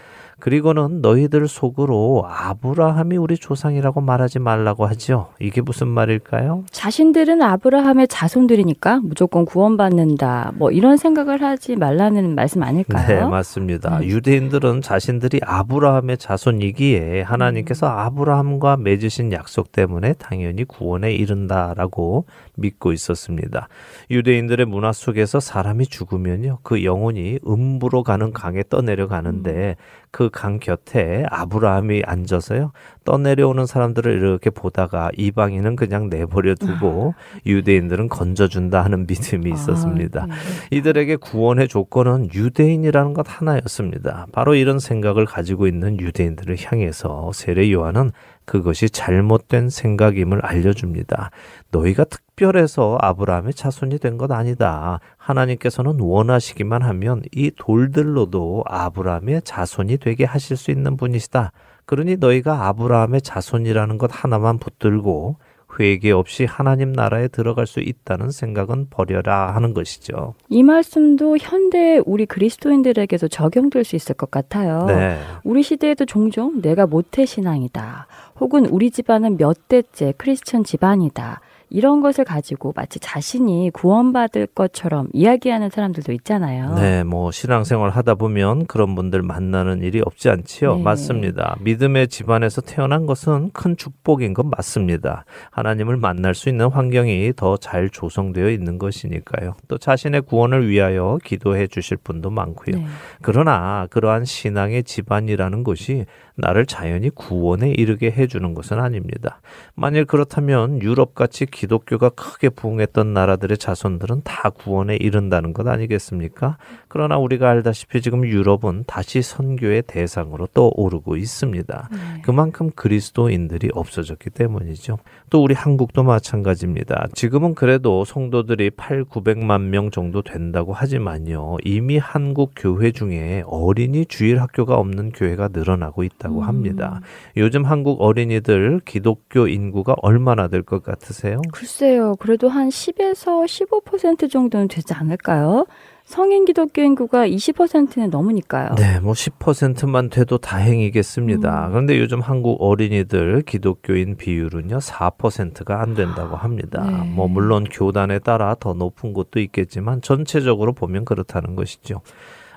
[0.43, 5.29] 그리고는 너희들 속으로 아브라함이 우리 조상이라고 말하지 말라고 하죠.
[5.39, 6.65] 이게 무슨 말일까요?
[6.69, 10.55] 자신들은 아브라함의 자손들이니까 무조건 구원받는다.
[10.57, 13.07] 뭐 이런 생각을 하지 말라는 말씀 아닐까요?
[13.07, 14.03] 네, 맞습니다.
[14.03, 17.93] 유대인들은 자신들이 아브라함의 자손이기에 하나님께서 음.
[17.93, 22.25] 아브라함과 맺으신 약속 때문에 당연히 구원에 이른다라고
[22.57, 23.69] 믿고 있었습니다.
[24.11, 29.77] 유대인들의 문화 속에서 사람이 죽으면요, 그 영혼이 음부로 가는 강에 떠내려 가는데
[30.13, 32.73] 그 강 곁에 아브라함이 앉아서요,
[33.05, 37.15] 떠내려오는 사람들을 이렇게 보다가 이방인은 그냥 내버려 두고
[37.47, 40.27] 유대인들은 건져준다 하는 믿음이 있었습니다.
[40.71, 44.27] 이들에게 구원의 조건은 유대인이라는 것 하나였습니다.
[44.33, 48.13] 바로 이런 생각을 가지고 있는 유대인들을 향해서 세례 요한은
[48.45, 51.31] 그것이 잘못된 생각임을 알려줍니다.
[51.71, 54.99] 너희가 특 별해서 아브라함의 자손이 된 것 아니다.
[55.17, 61.53] 하나님께서는 원하시기만 하면 이 돌들로도 아브라함의 자손이 되게 하실 수 있는 분이시다.
[61.87, 65.37] 그러니 너희가 아브라함의 자손이라는 것 하나만 붙들고
[65.79, 70.35] 회개 없이 하나님 나라에 들어갈 수 있다는 생각은 버려라 하는 것이죠.
[70.49, 74.85] 이 말씀도 현대 우리 그리스도인들에게도 적용될 수 있을 것 같아요.
[74.87, 75.19] 네.
[75.45, 78.07] 우리 시대에도 종종 내가 모태 신앙이다.
[78.41, 81.41] 혹은 우리 집안은 몇 대째 크리스천 집안이다.
[81.73, 86.75] 이런 것을 가지고 마치 자신이 구원받을 것처럼 이야기하는 사람들도 있잖아요.
[86.75, 90.77] 네, 뭐 신앙생활 하다 보면 그런 분들 만나는 일이 없지 않지요.
[90.77, 90.83] 네.
[90.83, 91.57] 맞습니다.
[91.61, 95.25] 믿음의 집안에서 태어난 것은 큰 축복인 건 맞습니다.
[95.51, 99.55] 하나님을 만날 수 있는 환경이 더 잘 조성되어 있는 것이니까요.
[99.69, 102.77] 또 자신의 구원을 위하여 기도해 주실 분도 많고요.
[102.77, 102.87] 네.
[103.23, 106.05] 그러나 그러한 신앙의 집안이라는 것이
[106.37, 109.41] 나를 자연히 구원에 이르게 해주는 것은 아닙니다.
[109.75, 116.57] 만일 그렇다면 유럽같이 기독교가 크게 부흥했던 나라들의 자손들은 다 구원에 이른다는 것 아니겠습니까?
[116.89, 121.89] 그러나 우리가 알다시피 지금 유럽은 다시 선교의 대상으로 떠오르고 있습니다.
[122.23, 124.99] 그만큼 그리스도인들이 없어졌기 때문이죠.
[125.31, 127.09] 또 우리 한국도 마찬가지입니다.
[127.15, 131.59] 지금은 그래도 성도들이 8, 900만 명 정도 된다고 하지만요.
[131.65, 137.01] 이미 한국 교회 중에 어린이 주일 학교가 없는 교회가 늘어나고 있다 고 합니다.
[137.37, 141.41] 요즘 한국 어린이들 기독교 인구가 얼마나 될 것 같으세요?
[141.53, 142.15] 글쎄요.
[142.21, 145.67] 그래도 한 10에서 15% 정도는 되지 않을까요?
[146.05, 148.75] 성인 기독교 인구가 20%는 넘으니까요.
[148.77, 151.69] 네, 뭐 10%만 돼도 다행이겠습니다.
[151.71, 156.85] 그런데 요즘 한국 어린이들 기독교인 비율은요, 4%가 안 된다고 합니다.
[156.85, 157.11] 네.
[157.15, 162.03] 뭐, 물론 교단에 따라 더 높은 곳도 있겠지만, 전체적으로 보면 그렇다는 것이죠.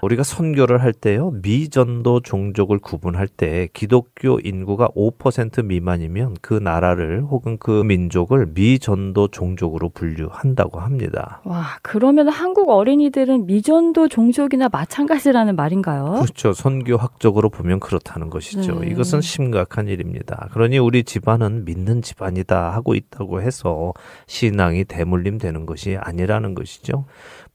[0.05, 7.57] 우리가 선교를 할 때요, 미전도 종족을 구분할 때 기독교 인구가 5% 미만이면 그 나라를 혹은
[7.57, 11.41] 그 민족을 미전도 종족으로 분류한다고 합니다.
[11.43, 16.19] 와, 그러면 한국 어린이들은 미전도 종족이나 마찬가지라는 말인가요?
[16.21, 16.53] 그렇죠.
[16.53, 18.81] 선교학적으로 보면 그렇다는 것이죠.
[18.81, 18.91] 네.
[18.91, 20.49] 이것은 심각한 일입니다.
[20.51, 23.93] 그러니 우리 집안은 믿는 집안이다 하고 있다고 해서
[24.27, 27.05] 신앙이 대물림 되는 것이 아니라는 것이죠.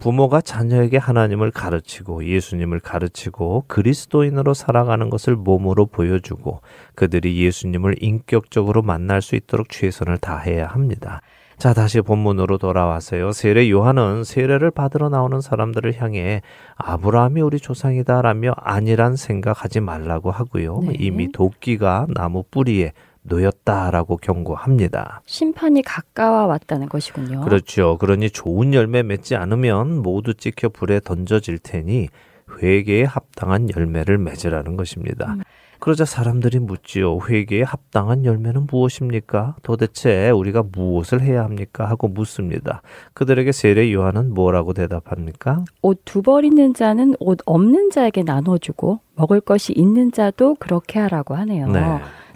[0.01, 6.62] 부모가 자녀에게 하나님을 가르치고 예수님을 가르치고 그리스도인으로 살아가는 것을 몸으로 보여주고
[6.94, 11.20] 그들이 예수님을 인격적으로 만날 수 있도록 최선을 다해야 합니다.
[11.59, 13.32] 자, 다시 본문으로 돌아와서요.
[13.32, 16.40] 세례 요한은 세례를 받으러 나오는 사람들을 향해
[16.76, 20.80] 아브라함이 우리 조상이다라며 아니란 생각하지 말라고 하고요.
[20.86, 20.94] 네.
[20.98, 25.22] 이미 도끼가 나무 뿌리에 놓였다라고 경고합니다.
[25.26, 27.42] 심판이 가까워 왔다는 것이군요.
[27.42, 27.96] 그렇죠.
[27.98, 32.08] 그러니 좋은 열매 맺지 않으면 모두 찍혀 불에 던져질 테니
[32.62, 35.36] 회개에 합당한 열매를 맺으라는 것입니다.
[35.78, 37.20] 그러자 사람들이 묻지요.
[37.26, 39.56] 회개에 합당한 열매는 무엇입니까?
[39.62, 41.88] 도대체 우리가 무엇을 해야 합니까?
[41.88, 42.82] 하고 묻습니다.
[43.14, 45.64] 그들에게 세례 요한은 뭐라고 대답합니까?
[45.80, 51.34] 옷 두 벌 있는 자는 옷 없는 자에게 나눠주고 먹을 것이 있는 자도 그렇게 하라고
[51.36, 51.68] 하네요.
[51.68, 51.80] 네.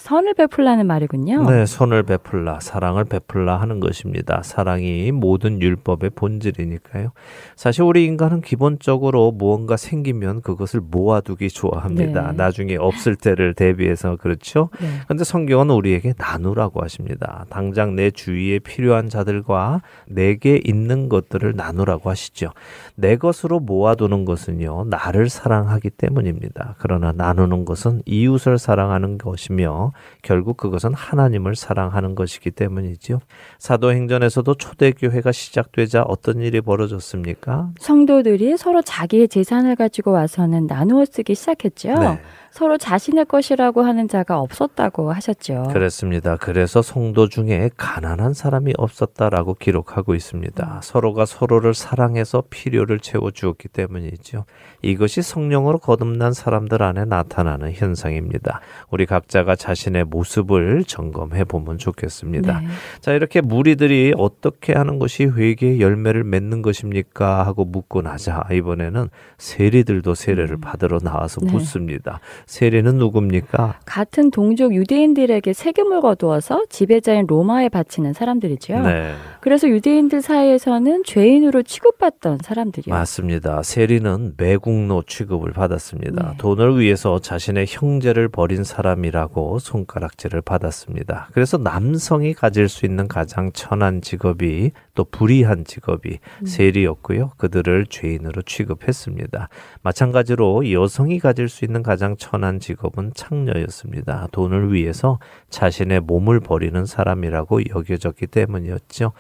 [0.05, 1.49] 선을 베풀라는 말이군요.
[1.49, 4.43] 네, 선을 베풀라, 사랑을 베풀라 하는 것입니다.
[4.45, 7.13] 사랑이 모든 율법의 본질이니까요.
[7.57, 12.33] 사실 우리 인간은 기본적으로 무언가 생기면 그것을 모아두기 좋아합니다.
[12.33, 12.37] 네.
[12.37, 14.69] 나중에 없을 때를 대비해서 그렇죠.
[14.79, 14.89] 네.
[15.09, 17.47] 근데 성경은 우리에게 나누라고 하십니다.
[17.49, 22.51] 당장 내 주위에 필요한 자들과 내게 있는 것들을 나누라고 하시죠.
[22.95, 26.75] 내 것으로 모아두는 것은요, 나를 사랑하기 때문입니다.
[26.79, 33.21] 그러나 나누는 것은 이웃을 사랑하는 것이며, 결국 그것은 하나님을 사랑하는 것이기 때문이죠.
[33.59, 37.71] 사도행전에서도 초대교회가 시작되자 어떤 일이 벌어졌습니까?
[37.79, 41.95] 성도들이 서로 자기의 재산을 가지고 와서는 나누어 쓰기 시작했죠.
[41.95, 42.21] 네.
[42.55, 45.71] 서로 자신의 것이라고 하는 자가 없었다고 하셨죠.
[45.73, 46.37] 그렇습니다.
[46.37, 50.81] 그래서 성도 중에 가난한 사람이 없었다라고 기록하고 있습니다.
[50.85, 54.45] 서로가 서로를 사랑해서 필요를 채워 주었기 때문이죠.
[54.83, 58.61] 이것이 성령으로 거듭난 사람들 안에 나타나는 현상입니다.
[58.89, 62.61] 우리 각자가 자신의 모습을 점검해 보면 좋겠습니다.
[62.61, 62.67] 네.
[63.01, 67.45] 자, 이렇게 무리들이 어떻게 하는 것이 회개의 열매를 맺는 것입니까?
[67.45, 71.51] 하고 묻고 나자 이번에는 세리들도 세례를 받으러 나와서 네.
[71.51, 72.21] 묻습니다.
[72.47, 73.81] 세례는 누굽니까?
[73.85, 78.81] 같은 동족 유대인들에게 세금을 거두어서 지배자인 로마에 바치는 사람들이죠.
[78.81, 79.15] 네.
[79.45, 82.95] 그래서 유대인들 사이에서는 죄인으로 취급받던 사람들이요.
[82.95, 83.63] 맞습니다.
[83.63, 86.31] 세리는 매국노 취급을 받았습니다.
[86.31, 86.37] 네.
[86.39, 91.29] 돈을 위해서 자신의 형제를 버린 사람이라고 손가락질을 받았습니다.
[91.35, 96.47] 그래서 남성이 가질 수 있는 가장 천한 직업이 또 불의한 직업이 음.
[96.47, 97.33] 세리였고요.
[97.37, 99.51] 그들을 죄인으로 취급했습니다.
[99.83, 104.29] 마찬가지로 여성이 가질 수 있는 가장 천한 직업은 창녀였습니다.
[104.33, 105.19] 돈을 위해서
[105.55, 109.13] 자신의 몸을 버리는 사람이라고 여겨졌기 때문이었죠.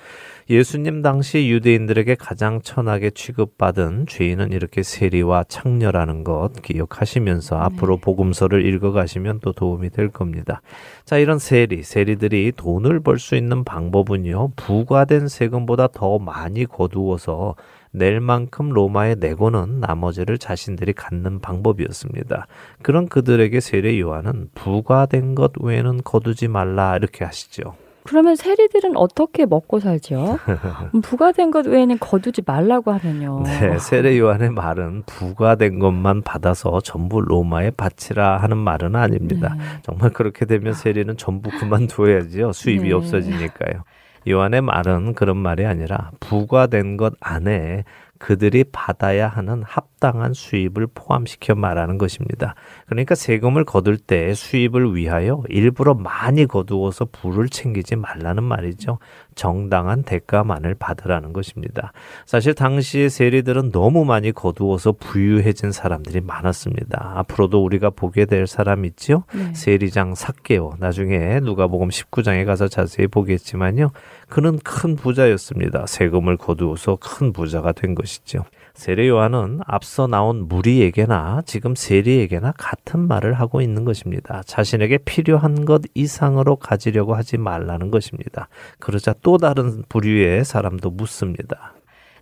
[0.50, 9.40] 예수님 당시 유대인들에게 가장 천하게 취급받은 죄인은 이렇게 세리와 창녀라는 것 기억하시면서 앞으로 복음서를 읽어가시면
[9.42, 10.60] 또 도움이 될 겁니다.
[11.04, 17.54] 자, 이런 세리, 세리들이 돈을 벌 수 있는 방법은요, 부과된 세금보다 더 많이 거두어서
[17.94, 22.48] 낼 만큼 로마에 내고는 나머지를 자신들이 갖는 방법이었습니다.
[22.82, 27.76] 그런 그들에게 세례 요한은 부과된 것 외에는 거두지 말라 이렇게 하시죠.
[28.02, 29.78] 그러면 세리들은 어떻게 먹고?
[29.78, 33.44] 음, 부과된 것 외에는 거두지 말라고 하면요.
[33.44, 39.54] 네, 세례 요한의 말은 부과된 것만 받아서 전부 로마에 바치라 하는 말은 아닙니다.
[39.56, 39.64] 네.
[39.82, 42.52] 정말 그렇게 되면 세리는 전부 그만둬야지요.
[42.52, 42.92] 수입이 네.
[42.92, 43.84] 없어지니까요.
[44.28, 47.84] 요한의 말은 그런 말이 아니라 부과된 것 안에
[48.18, 52.54] 그들이 받아야 하는 합당한 수입을 포함시켜 말하는 것입니다.
[52.86, 58.98] 그러니까 세금을 거둘 때 수입을 위하여 일부러 많이 거두어서 부를 챙기지 말라는 말이죠.
[59.34, 61.92] 정당한 대가만을 받으라는 것입니다.
[62.24, 67.12] 사실 당시의 세리들은 너무 많이 거두어서 부유해진 사람들이 많았습니다.
[67.16, 69.24] 앞으로도 우리가 보게 될 사람 있죠?
[69.34, 69.52] 네.
[69.52, 70.74] 세리장 삭개오.
[70.78, 73.90] 나중에 누가복음 19장에 가서 자세히 보겠지만요.
[74.34, 75.86] 그는 큰 부자였습니다.
[75.86, 78.44] 세금을 거두어서 큰 부자가 된 것이죠.
[78.74, 84.42] 세례 요한은 앞서 나온 무리에게나 지금 세리에게나 같은 말을 하고 있는 것입니다.
[84.44, 88.48] 자신에게 필요한 것 이상으로 가지려고 하지 말라는 것입니다.
[88.80, 91.74] 그러자 또 다른 부류의 사람도 묻습니다.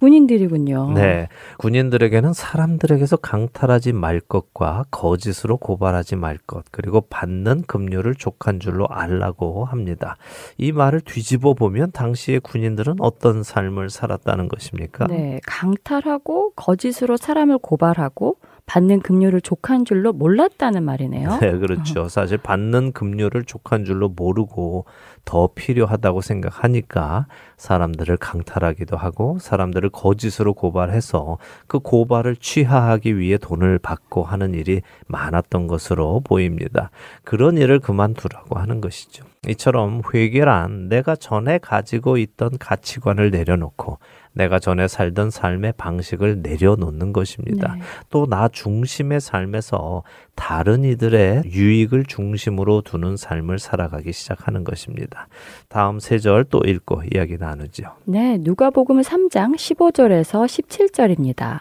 [0.02, 0.94] 군인들이군요.
[0.94, 1.28] 네.
[1.58, 9.64] 군인들에게는 사람들에게서 강탈하지 말 것과 거짓으로 고발하지 말 것, 그리고 받는 급료를 족한 줄로 알라고
[9.64, 10.16] 합니다.
[10.58, 15.06] 이 말을 뒤집어 보면 당시의 군인들은 어떤 삶을 살았다는 것입니까?
[15.06, 21.38] 네, 강탈하고 거짓으로 사람을 고발하고 받는 급료를 족한 줄로 몰랐다는 말이네요.
[21.40, 22.08] 네, 그렇죠.
[22.08, 24.84] 사실 받는 급료를 족한 줄로 모르고
[25.24, 34.24] 더 필요하다고 생각하니까 사람들을 강탈하기도 하고 사람들을 거짓으로 고발해서 그 고발을 취하하기 위해 돈을 받고
[34.24, 36.90] 하는 일이 많았던 것으로 보입니다.
[37.24, 39.24] 그런 일을 그만두라고 하는 것이죠.
[39.48, 43.98] 이처럼 회계란 내가 전에 가지고 있던 가치관을 내려놓고
[44.32, 47.74] 내가 전에 살던 삶의 방식을 내려놓는 것입니다.
[47.74, 47.82] 네.
[48.10, 50.02] 또나 중심의 삶에서
[50.34, 55.28] 다른 이들의 유익을 중심으로 두는 삶을 살아가기 시작하는 것입니다.
[55.68, 57.84] 다음 세 절 또 읽고 이야기 나누죠.
[58.04, 61.60] 네, 누가복음 3장 15절에서 17절입니다.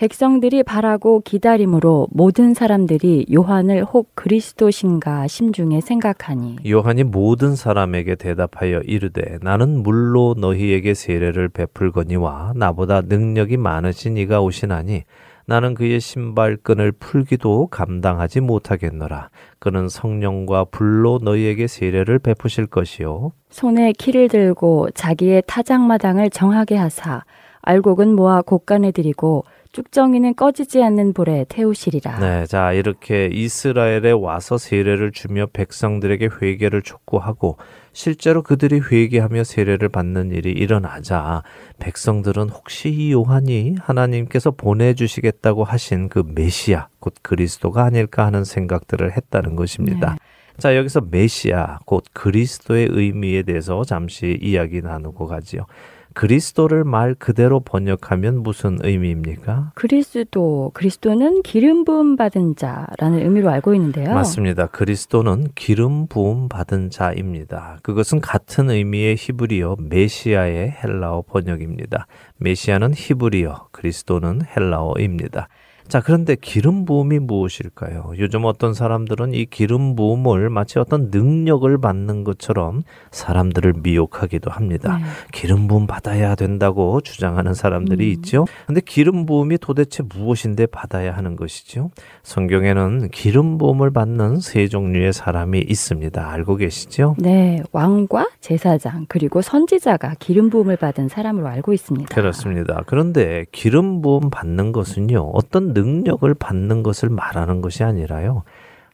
[0.00, 9.36] 백성들이 바라고 기다림으로 모든 사람들이 요한을 혹 그리스도신가 심중에 생각하니 요한이 모든 사람에게 대답하여 이르되
[9.42, 15.02] 나는 물로 너희에게 세례를 베풀거니와 나보다 능력이 많으신 이가 오시나니
[15.44, 19.28] 나는 그의 신발끈을 풀기도 감당하지 못하겠노라.
[19.58, 23.32] 그는 성령과 불로 너희에게 세례를 베푸실 것이요.
[23.50, 27.22] 손에 키를 들고 자기의 타작마당을 정하게 하사
[27.62, 32.18] 알곡은 모아 곳간에 들이고 쭉정이는 꺼지지 않는 불에 태우시리라.
[32.18, 37.56] 네, 자 이렇게 이스라엘에 와서 세례를 주며 백성들에게 회개를 촉구하고
[37.92, 41.42] 실제로 그들이 회개하며 세례를 받는 일이 일어나자
[41.78, 49.54] 백성들은 혹시 이 요한이 하나님께서 보내주시겠다고 하신 그 메시아 곧 그리스도가 아닐까 하는 생각들을 했다는
[49.54, 50.12] 것입니다.
[50.14, 50.18] 네.
[50.58, 55.66] 자 여기서 메시아 곧 그리스도의 의미에 대해서 잠시 이야기 나누고 가지요.
[56.14, 59.72] 그리스도를 말 그대로 번역하면 무슨 의미입니까?
[59.74, 64.12] 그리스도, 그리스도는 기름 부음 받은 자라는 의미로 알고 있는데요.
[64.12, 64.66] 맞습니다.
[64.66, 67.78] 그리스도는 기름 부음 받은 자입니다.
[67.82, 72.06] 그것은 같은 의미의 히브리어 메시아의 헬라어 번역입니다.
[72.38, 75.48] 메시아는 히브리어, 그리스도는 헬라어입니다.
[75.88, 78.12] 자, 그런데 기름 부음이 무엇일까요?
[78.18, 84.98] 요즘 어떤 사람들은 이 기름 부음을 마치 어떤 능력을 받는 것처럼 사람들을 미혹하기도 합니다.
[84.98, 85.04] 네.
[85.32, 88.12] 기름 부음 받아야 된다고 주장하는 사람들이 음.
[88.12, 88.46] 있죠.
[88.66, 91.90] 근데 기름 부음이 도대체 무엇인데 받아야 하는 것이죠?
[92.22, 96.30] 성경에는 기름 부음을 받는 세 종류의 사람이 있습니다.
[96.30, 97.16] 알고 계시죠?
[97.18, 102.14] 네, 왕과 제사장 그리고 선지자가 기름 부음을 받은 사람으로 알고 있습니다.
[102.14, 102.82] 그렇습니다.
[102.86, 108.44] 그런데 기름 부음 받는 것은요, 어떤 능력을 받는 것을 말하는 것이 아니라요,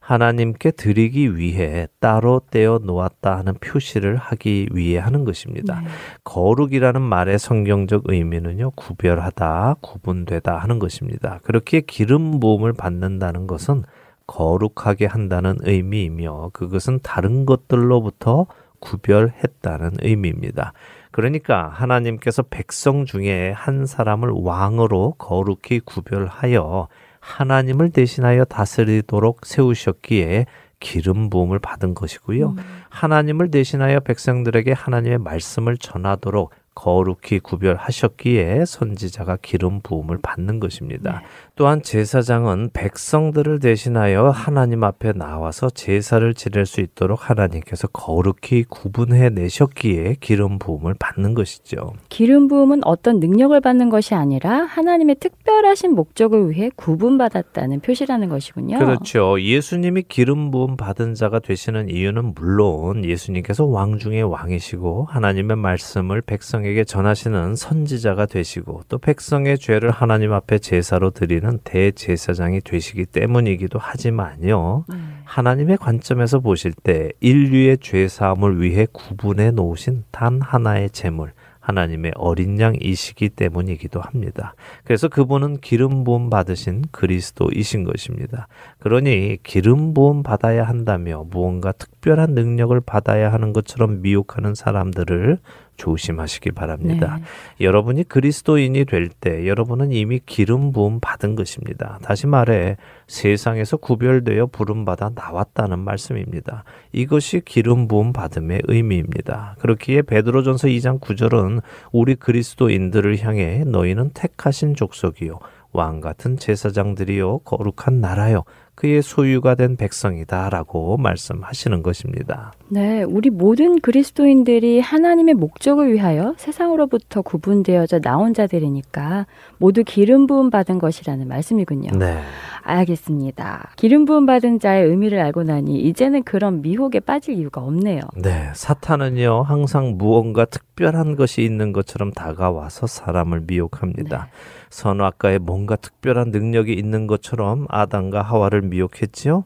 [0.01, 5.81] 하나님께 드리기 위해 따로 떼어 놓았다 하는 표시를 하기 위해 하는 것입니다.
[5.81, 5.89] 네.
[6.23, 11.41] 거룩이라는 말의 성경적 의미는요, 구별하다, 구분되다 하는 것입니다.
[11.43, 13.83] 그렇게 기름 부음을 받는다는 것은
[14.29, 18.47] 거룩하게 한다는 의미이며 그것은 다른 것들로부터
[18.79, 20.73] 구별했다는 의미입니다.
[21.17, 26.89] 그러니까 하나님께서 백성 중에 한 사람을 왕으로 거룩히 구별하여
[27.21, 30.45] 하나님을 대신하여 다스리도록 세우셨기에
[30.79, 32.51] 기름 부음을 받은 것이고요.
[32.51, 32.57] 음.
[32.91, 41.21] 하나님을 대신하여 백성들에게 하나님의 말씀을 전하도록 거룩히 구별하셨기에 선지자가 기름 부음을 받는 것입니다.
[41.21, 41.27] 네.
[41.59, 50.17] 또한 제사장은 백성들을 대신하여 하나님 앞에 나와서 제사를 지낼 수 있도록 하나님께서 거룩히 구분해 내셨기에
[50.21, 51.95] 기름 부음을 받는 것이죠.
[52.11, 58.79] 기름 부음은 어떤 능력을 받는 것이 아니라 하나님의 특별하신 목적을 위해 구분받았다는 표시라는 것이군요.
[58.79, 59.41] 그렇죠.
[59.41, 66.85] 예수님이 기름 부음 받은 자가 되시는 이유는 물론 예수님께서 왕 중의 왕이시고 하나님의 말씀을 백성에게
[66.85, 74.85] 전하시는 선지자가 되시고 또 백성의 죄를 하나님 앞에 제사로 드리는 대제사장이 되시기 때문이기도 하지만요.
[75.25, 81.33] 하나님의 관점에서 보실 때 인류의 죄 사함을 위해 구분해 놓으신 단 하나의 제물
[81.67, 84.55] 하나님의 어린 양이시기 때문이기도 합니다.
[84.85, 88.47] 그래서 그분은 기름 부음 받으신 그리스도이신 것입니다.
[88.79, 95.41] 그러니 기름 부음 받아야 한다며 무언가 특별한 능력을 받아야 하는 것처럼 미혹하는 사람들을
[95.77, 97.19] 조심하시기 바랍니다.
[97.61, 101.99] 여러분이 그리스도인이 될 때 여러분은 이미 기름 부음 받은 것입니다.
[102.03, 106.65] 다시 말해 세상에서 구별되어 부름 받아 나왔다는 말씀입니다.
[106.93, 109.57] 이것이 기름 부음 받음의 의미입니다.
[109.61, 111.63] 그렇기에 베드로전서 2장 9절은
[111.93, 115.39] 우리 그리스도인들을 향해 너희는 택하신 족속이요
[115.73, 122.53] 왕 같은 제사장들이요 거룩한 나라요 그의 소유가 된 백성이다라고 말씀하시는 것입니다.
[122.69, 129.27] 네, 우리 모든 그리스도인들이 하나님의 목적을 위하여 세상으로부터 구분되어져 나온 자들이니까
[129.59, 131.97] 모두 기름 부음 받은 것이라는 말씀이군요.
[131.97, 132.21] 네.
[132.63, 133.71] 알겠습니다.
[133.77, 138.01] 기름 부음 받은 자의 의미를 알고 나니 이제는 그런 미혹에 빠질 이유가 없네요.
[138.17, 144.29] 네, 사탄은요 항상 무언가 특별한 것이 있는 것처럼 다가와서 사람을 미혹합니다.
[144.71, 149.45] 선악과에 뭔가 특별한 능력이 있는 것처럼 아담과 하와를 미혹했지요.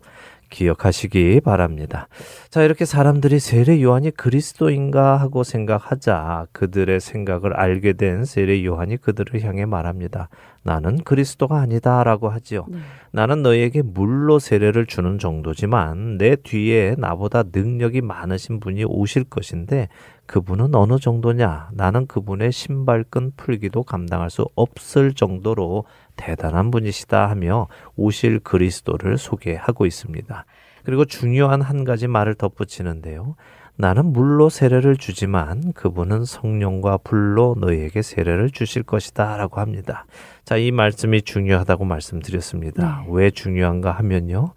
[0.51, 2.09] 기억하시기 바랍니다.
[2.51, 9.43] 자, 이렇게 사람들이 세례 요한이 그리스도인가 하고 생각하자 그들의 생각을 알게 된 세례 요한이 그들을
[9.43, 10.29] 향해 말합니다.
[10.63, 12.67] 나는 그리스도가 아니다 라고 하지요.
[13.13, 19.89] 나는 너희에게 물로 세례를 주는 정도지만 내 뒤에 나보다 능력이 많으신 분이 오실 것인데
[20.27, 21.71] 그분은 어느 정도냐?
[21.73, 25.85] 나는 그분의 신발끈 풀기도 감당할 수 없을 정도로
[26.21, 30.45] 대단한 분이시다 하며 오실 그리스도를 소개하고 있습니다.
[30.85, 33.37] 그리고 중요한 한 가지 말을 덧붙이는데요.
[33.77, 40.05] 나는 물로 세례를 주지만 그분은 성령과 불로 너희에게 세례를 주실 것이다 라고 합니다.
[40.45, 43.07] 자, 이 말씀이 중요하다고 말씀드렸습니다.
[43.09, 44.53] 왜 중요한가 하면요.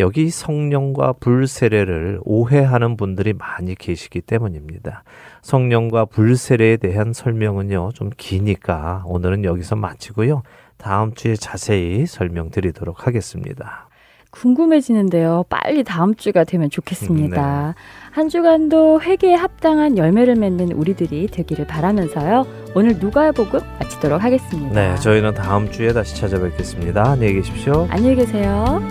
[0.00, 5.04] 여기 성령과 불 세례를 오해하는 분들이 많이 계시기 때문입니다.
[5.42, 10.42] 성령과 불 세례에 대한 설명은요, 좀 기니까 오늘은 여기서 마치고요.
[10.76, 13.88] 다음 주에 자세히 설명드리도록 하겠습니다.
[14.30, 15.44] 궁금해지는데요.
[15.48, 17.66] 빨리 다음 주가 되면 좋겠습니다.
[17.68, 17.74] 네.
[18.10, 22.44] 한 주간도 회개에 합당한 열매를 맺는 우리들이 되기를 바라면서요.
[22.74, 24.74] 오늘 누가복음 마치도록 하겠습니다.
[24.74, 27.12] 네, 저희는 다음 주에 다시 찾아뵙겠습니다.
[27.12, 27.86] 안녕히 계십시오.
[27.90, 28.82] 안녕히 계세요.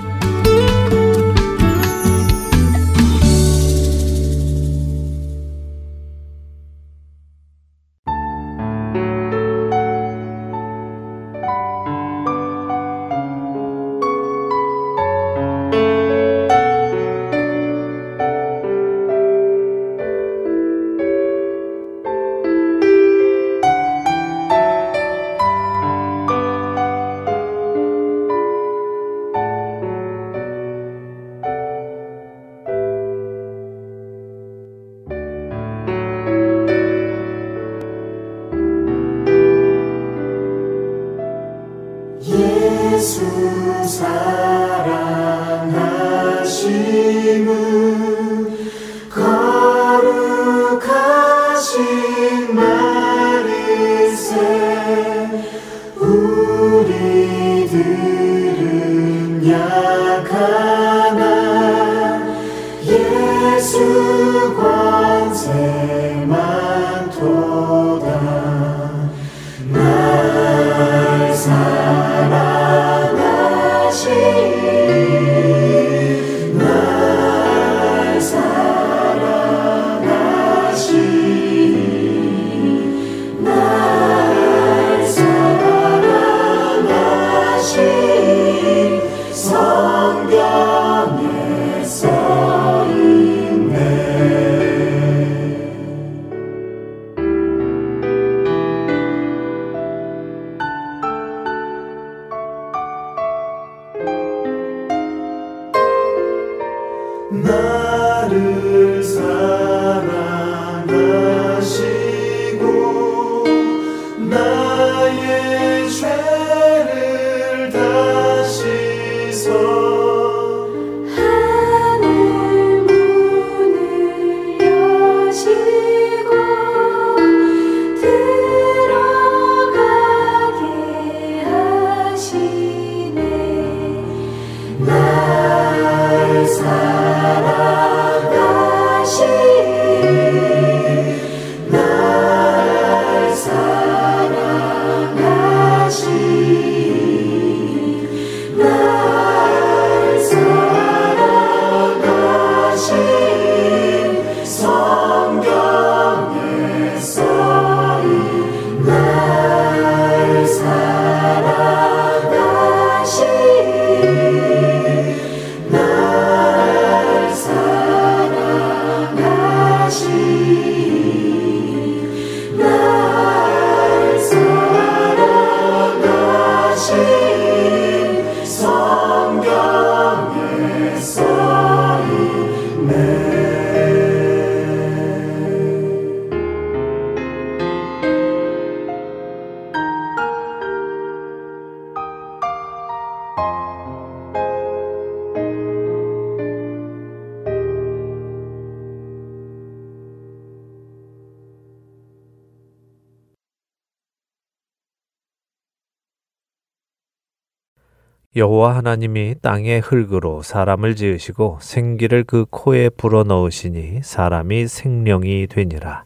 [208.84, 216.04] 하나님이 땅의 흙으로 사람을 지으시고 생기를 그 코에 불어 넣으시니 사람이 생명이 되니라.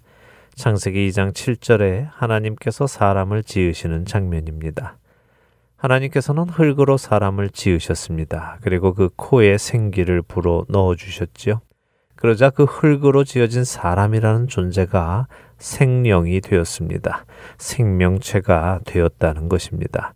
[0.53, 4.99] 창세기 2장 7절에 하나님께서 사람을 지으시는 장면입니다.
[5.77, 8.59] 하나님께서는 흙으로 사람을 지으셨습니다.
[8.61, 11.61] 그리고 그 코에 생기를 불어 넣어 주셨지요.
[12.15, 15.25] 그러자 그 흙으로 지어진 사람이라는 존재가
[15.57, 17.25] 생명이 되었습니다.
[17.57, 20.13] 생명체가 되었다는 것입니다.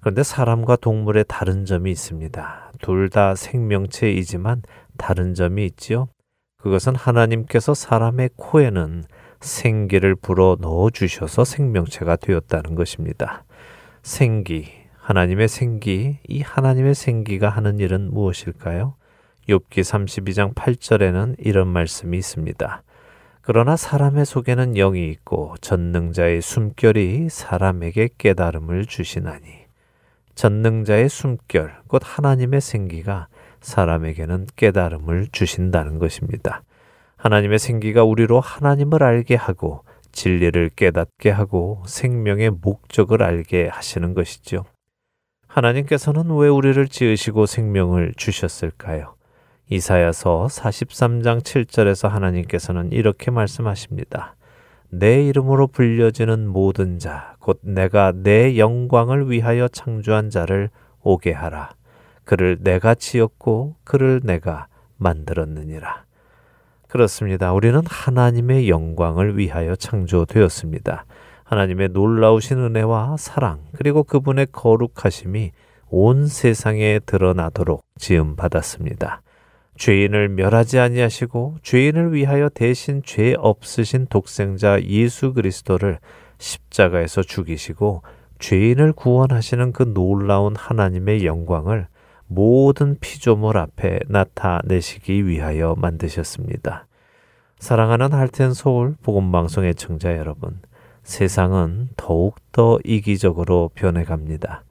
[0.00, 2.72] 그런데 사람과 동물의 다른 점이 있습니다.
[2.80, 4.62] 둘 다 생명체이지만
[4.96, 6.08] 다른 점이 있지요.
[6.62, 9.04] 그것은 하나님께서 사람의 코에는
[9.40, 13.44] 생기를 불어 넣어 주셔서 생명체가 되었다는 것입니다.
[14.02, 18.94] 생기, 하나님의 생기, 이 하나님의 생기가 하는 일은 무엇일까요?
[19.48, 22.82] 욥기 32장 8절에는 이런 말씀이 있습니다.
[23.42, 29.59] 그러나 사람의 속에는 영이 있고 전능자의 숨결이 사람에게 깨달음을 주시나니
[30.40, 33.28] 전능자의 숨결, 곧 하나님의 생기가
[33.60, 36.62] 사람에게는 깨달음을 주신다는 것입니다.
[37.18, 44.64] 하나님의 생기가 우리로 하나님을 알게 하고 진리를 깨닫게 하고 생명의 목적을 알게 하시는 것이지요.
[45.46, 49.16] 하나님께서는 왜 우리를 지으시고 생명을 주셨을까요?
[49.68, 54.36] 이사야서 43장 7절에서 하나님께서는 이렇게 말씀하십니다.
[54.90, 60.70] 내 이름으로 불려지는 모든 자, 곧 내가 내 영광을 위하여 창조한 자를
[61.02, 61.70] 오게 하라.
[62.24, 64.66] 그를 내가 지었고 그를 내가
[64.96, 66.04] 만들었느니라.
[66.88, 67.52] 그렇습니다.
[67.52, 71.04] 우리는 하나님의 영광을 위하여 창조되었습니다.
[71.44, 75.52] 하나님의 놀라우신 은혜와 사랑, 그리고 그분의 거룩하심이
[75.88, 79.22] 온 세상에 드러나도록 지음 받았습니다.
[79.80, 86.00] 죄인을 멸하지 아니하시고 죄인을 위하여 대신 죄 없으신 독생자 예수 그리스도를
[86.36, 88.02] 십자가에서 죽이시고
[88.38, 91.86] 죄인을 구원하시는 그 놀라운 하나님의 영광을
[92.26, 96.86] 모든 피조물 앞에 나타내시기 위하여 만드셨습니다.
[97.58, 100.60] 사랑하는 할텐 서울 복음 방송의 청자 여러분,
[101.04, 104.62] 세상은 더욱 더 이기적으로 변해갑니다.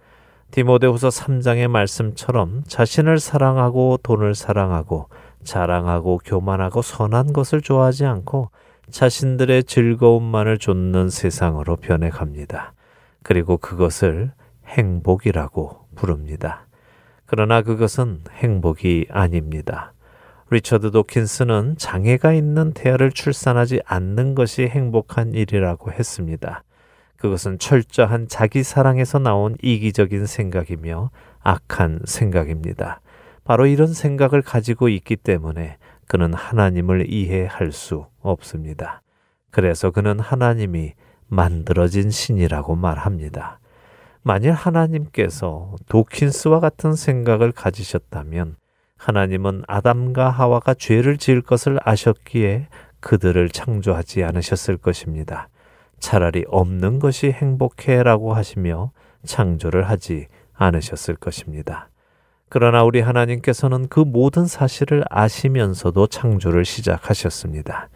[0.52, 5.10] 디모데후서 3장의 말씀처럼 자신을 사랑하고 돈을 사랑하고
[5.43, 8.50] 자랑하고 교만하고 선한 것을 좋아하지 않고
[8.89, 12.74] 자신들의 즐거움만을 좇는 세상으로 변해갑니다.
[13.22, 14.32] 그리고 그것을
[14.66, 16.66] 행복이라고 부릅니다.
[17.26, 19.93] 그러나 그것은 행복이 아닙니다.
[20.50, 26.64] 리처드 도킨스는 장애가 있는 태아를 출산하지 않는 것이 행복한 일이라고 했습니다.
[27.20, 31.11] 그것은 철저한 자기 사랑에서 나온 이기적인 생각이며
[31.41, 33.01] 악한 생각입니다.
[33.43, 39.01] 바로 이런 생각을 가지고 있기 때문에 그는 하나님을 이해할 수 없습니다.
[39.51, 40.93] 그래서 그는 하나님이
[41.28, 43.59] 만들어진 신이라고 말합니다.
[44.22, 48.55] 만일 하나님께서 도킨스와 같은 생각을 가지셨다면
[48.97, 52.67] 하나님은 아담과 하와가 죄를 지을 것을 아셨기에
[52.99, 55.47] 그들을 창조하지 않으셨을 것입니다.
[56.00, 58.91] 차라리 없는 것이 행복해라고 하시며
[59.26, 61.89] 창조를 하지 않으셨을 것입니다.
[62.50, 67.89] 그러나 우리 하나님께서는 그 모든 사실을 아시면서도 창조를 시작하셨습니다.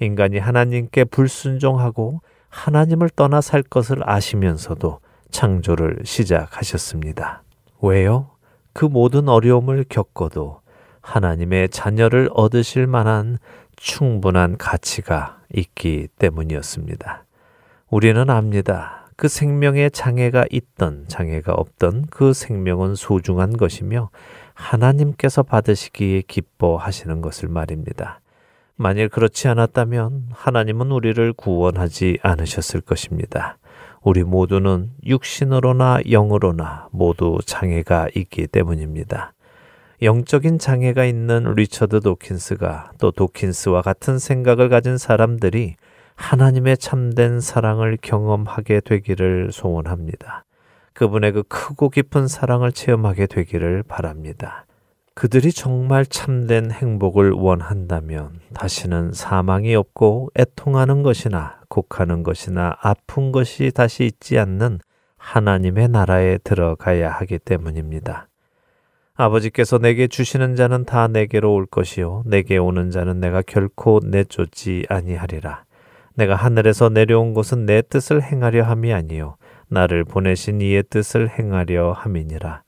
[0.00, 4.98] 인간이 하나님께 불순종하고 하나님을 떠나 살 것을 아시면서도
[5.30, 7.44] 창조를 시작하셨습니다.
[7.80, 8.30] 왜요?
[8.72, 10.60] 그 모든 어려움을 겪어도
[11.00, 13.38] 하나님의 자녀를 얻으실 만한
[13.76, 17.24] 충분한 가치가 있기 때문이었습니다.
[17.90, 19.08] 우리는 압니다.
[19.16, 24.10] 그 생명에 장애가 있던 장애가 없던 그 생명은 소중한 것이며
[24.54, 28.20] 하나님께서 받으시기에 기뻐하시는 것을 말입니다.
[28.76, 33.58] 만일 그렇지 않았다면 하나님은 우리를 구원하지 않으셨을 것입니다.
[34.02, 39.32] 우리 모두는 육신으로나 영으로나 모두 장애가 있기 때문입니다.
[40.00, 45.74] 영적인 장애가 있는 리처드 도킨스가 또 도킨스와 같은 생각을 가진 사람들이
[46.20, 50.44] 하나님의 참된 사랑을 경험하게 되기를 소원합니다.
[50.92, 54.66] 그분의 그 크고 깊은 사랑을 체험하게 되기를 바랍니다.
[55.14, 64.04] 그들이 정말 참된 행복을 원한다면 다시는 사망이 없고 애통하는 것이나 곡하는 것이나 아픈 것이 다시
[64.04, 64.78] 있지 않는
[65.16, 68.28] 하나님의 나라에 들어가야 하기 때문입니다.
[69.14, 75.64] 아버지께서 내게 주시는 자는 다 내게로 올 것이요 내게 오는 자는 내가 결코 내쫓지 아니하리라.
[76.14, 79.36] 내가 하늘에서 내려온 것은 내 뜻을 행하려 함이 아니요
[79.68, 82.62] 나를 보내신 이의 뜻을 행하려 함이니라.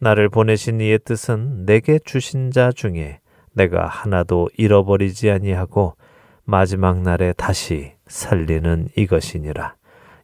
[0.00, 3.20] 나를 보내신 이의 뜻은 내게 주신 자 중에
[3.52, 5.96] 내가 하나도 잃어버리지 아니하고
[6.44, 9.74] 마지막 날에 다시 살리는 이것이니라.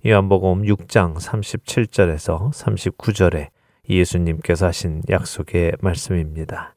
[0.04, 3.48] 요한복음 6장 37절에서 39절에
[3.88, 6.75] 예수님께서 하신 약속의 말씀입니다.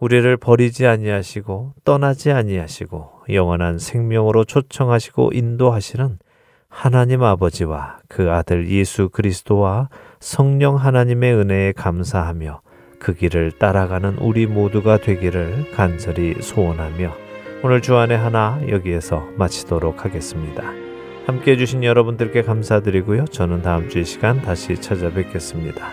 [0.00, 6.18] 우리를 버리지 아니하시고 떠나지 아니하시고 영원한 생명으로 초청하시고 인도하시는
[6.68, 9.88] 하나님 아버지와 그 아들 예수 그리스도와
[10.18, 12.62] 성령 하나님의 은혜에 감사하며
[12.98, 17.12] 그 길을 따라가는 우리 모두가 되기를 간절히 소원하며
[17.62, 20.62] 오늘 주안의 하나 여기에서 마치도록 하겠습니다.
[21.26, 23.26] 함께 해주신 여러분들께 감사드리고요.
[23.26, 25.86] 저는 다음 주이 시간 다시 찾아뵙겠습니다.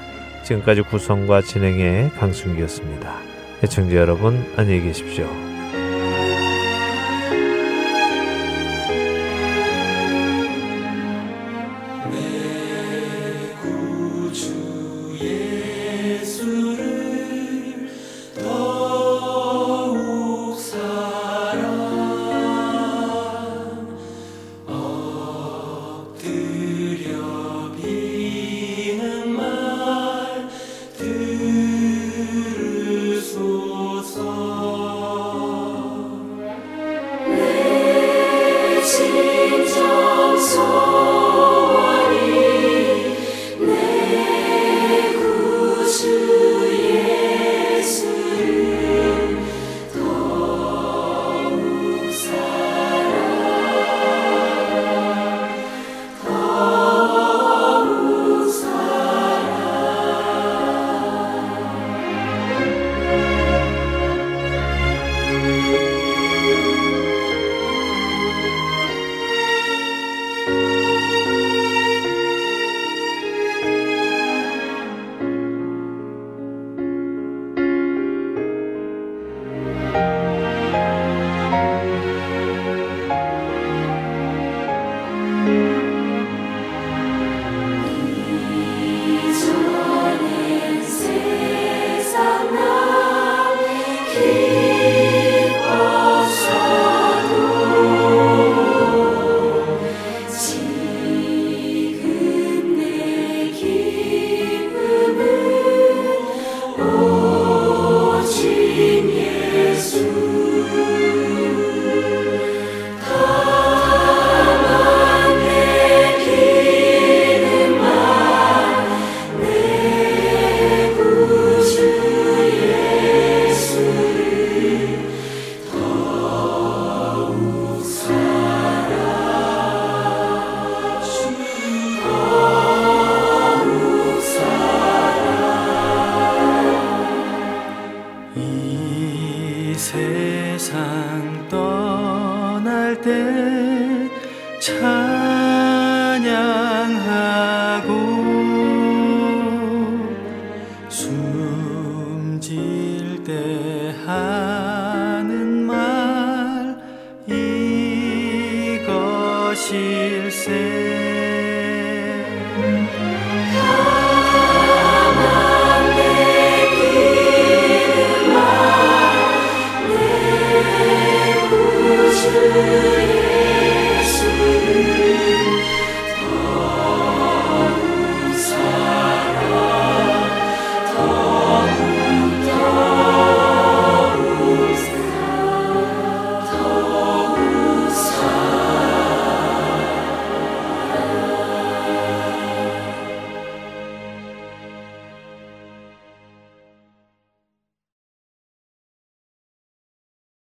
[0.43, 3.36] 지금까지 구성과 진행의 강순기였습니다.
[3.63, 5.56] 애청자 여러분 안녕히 계십시오.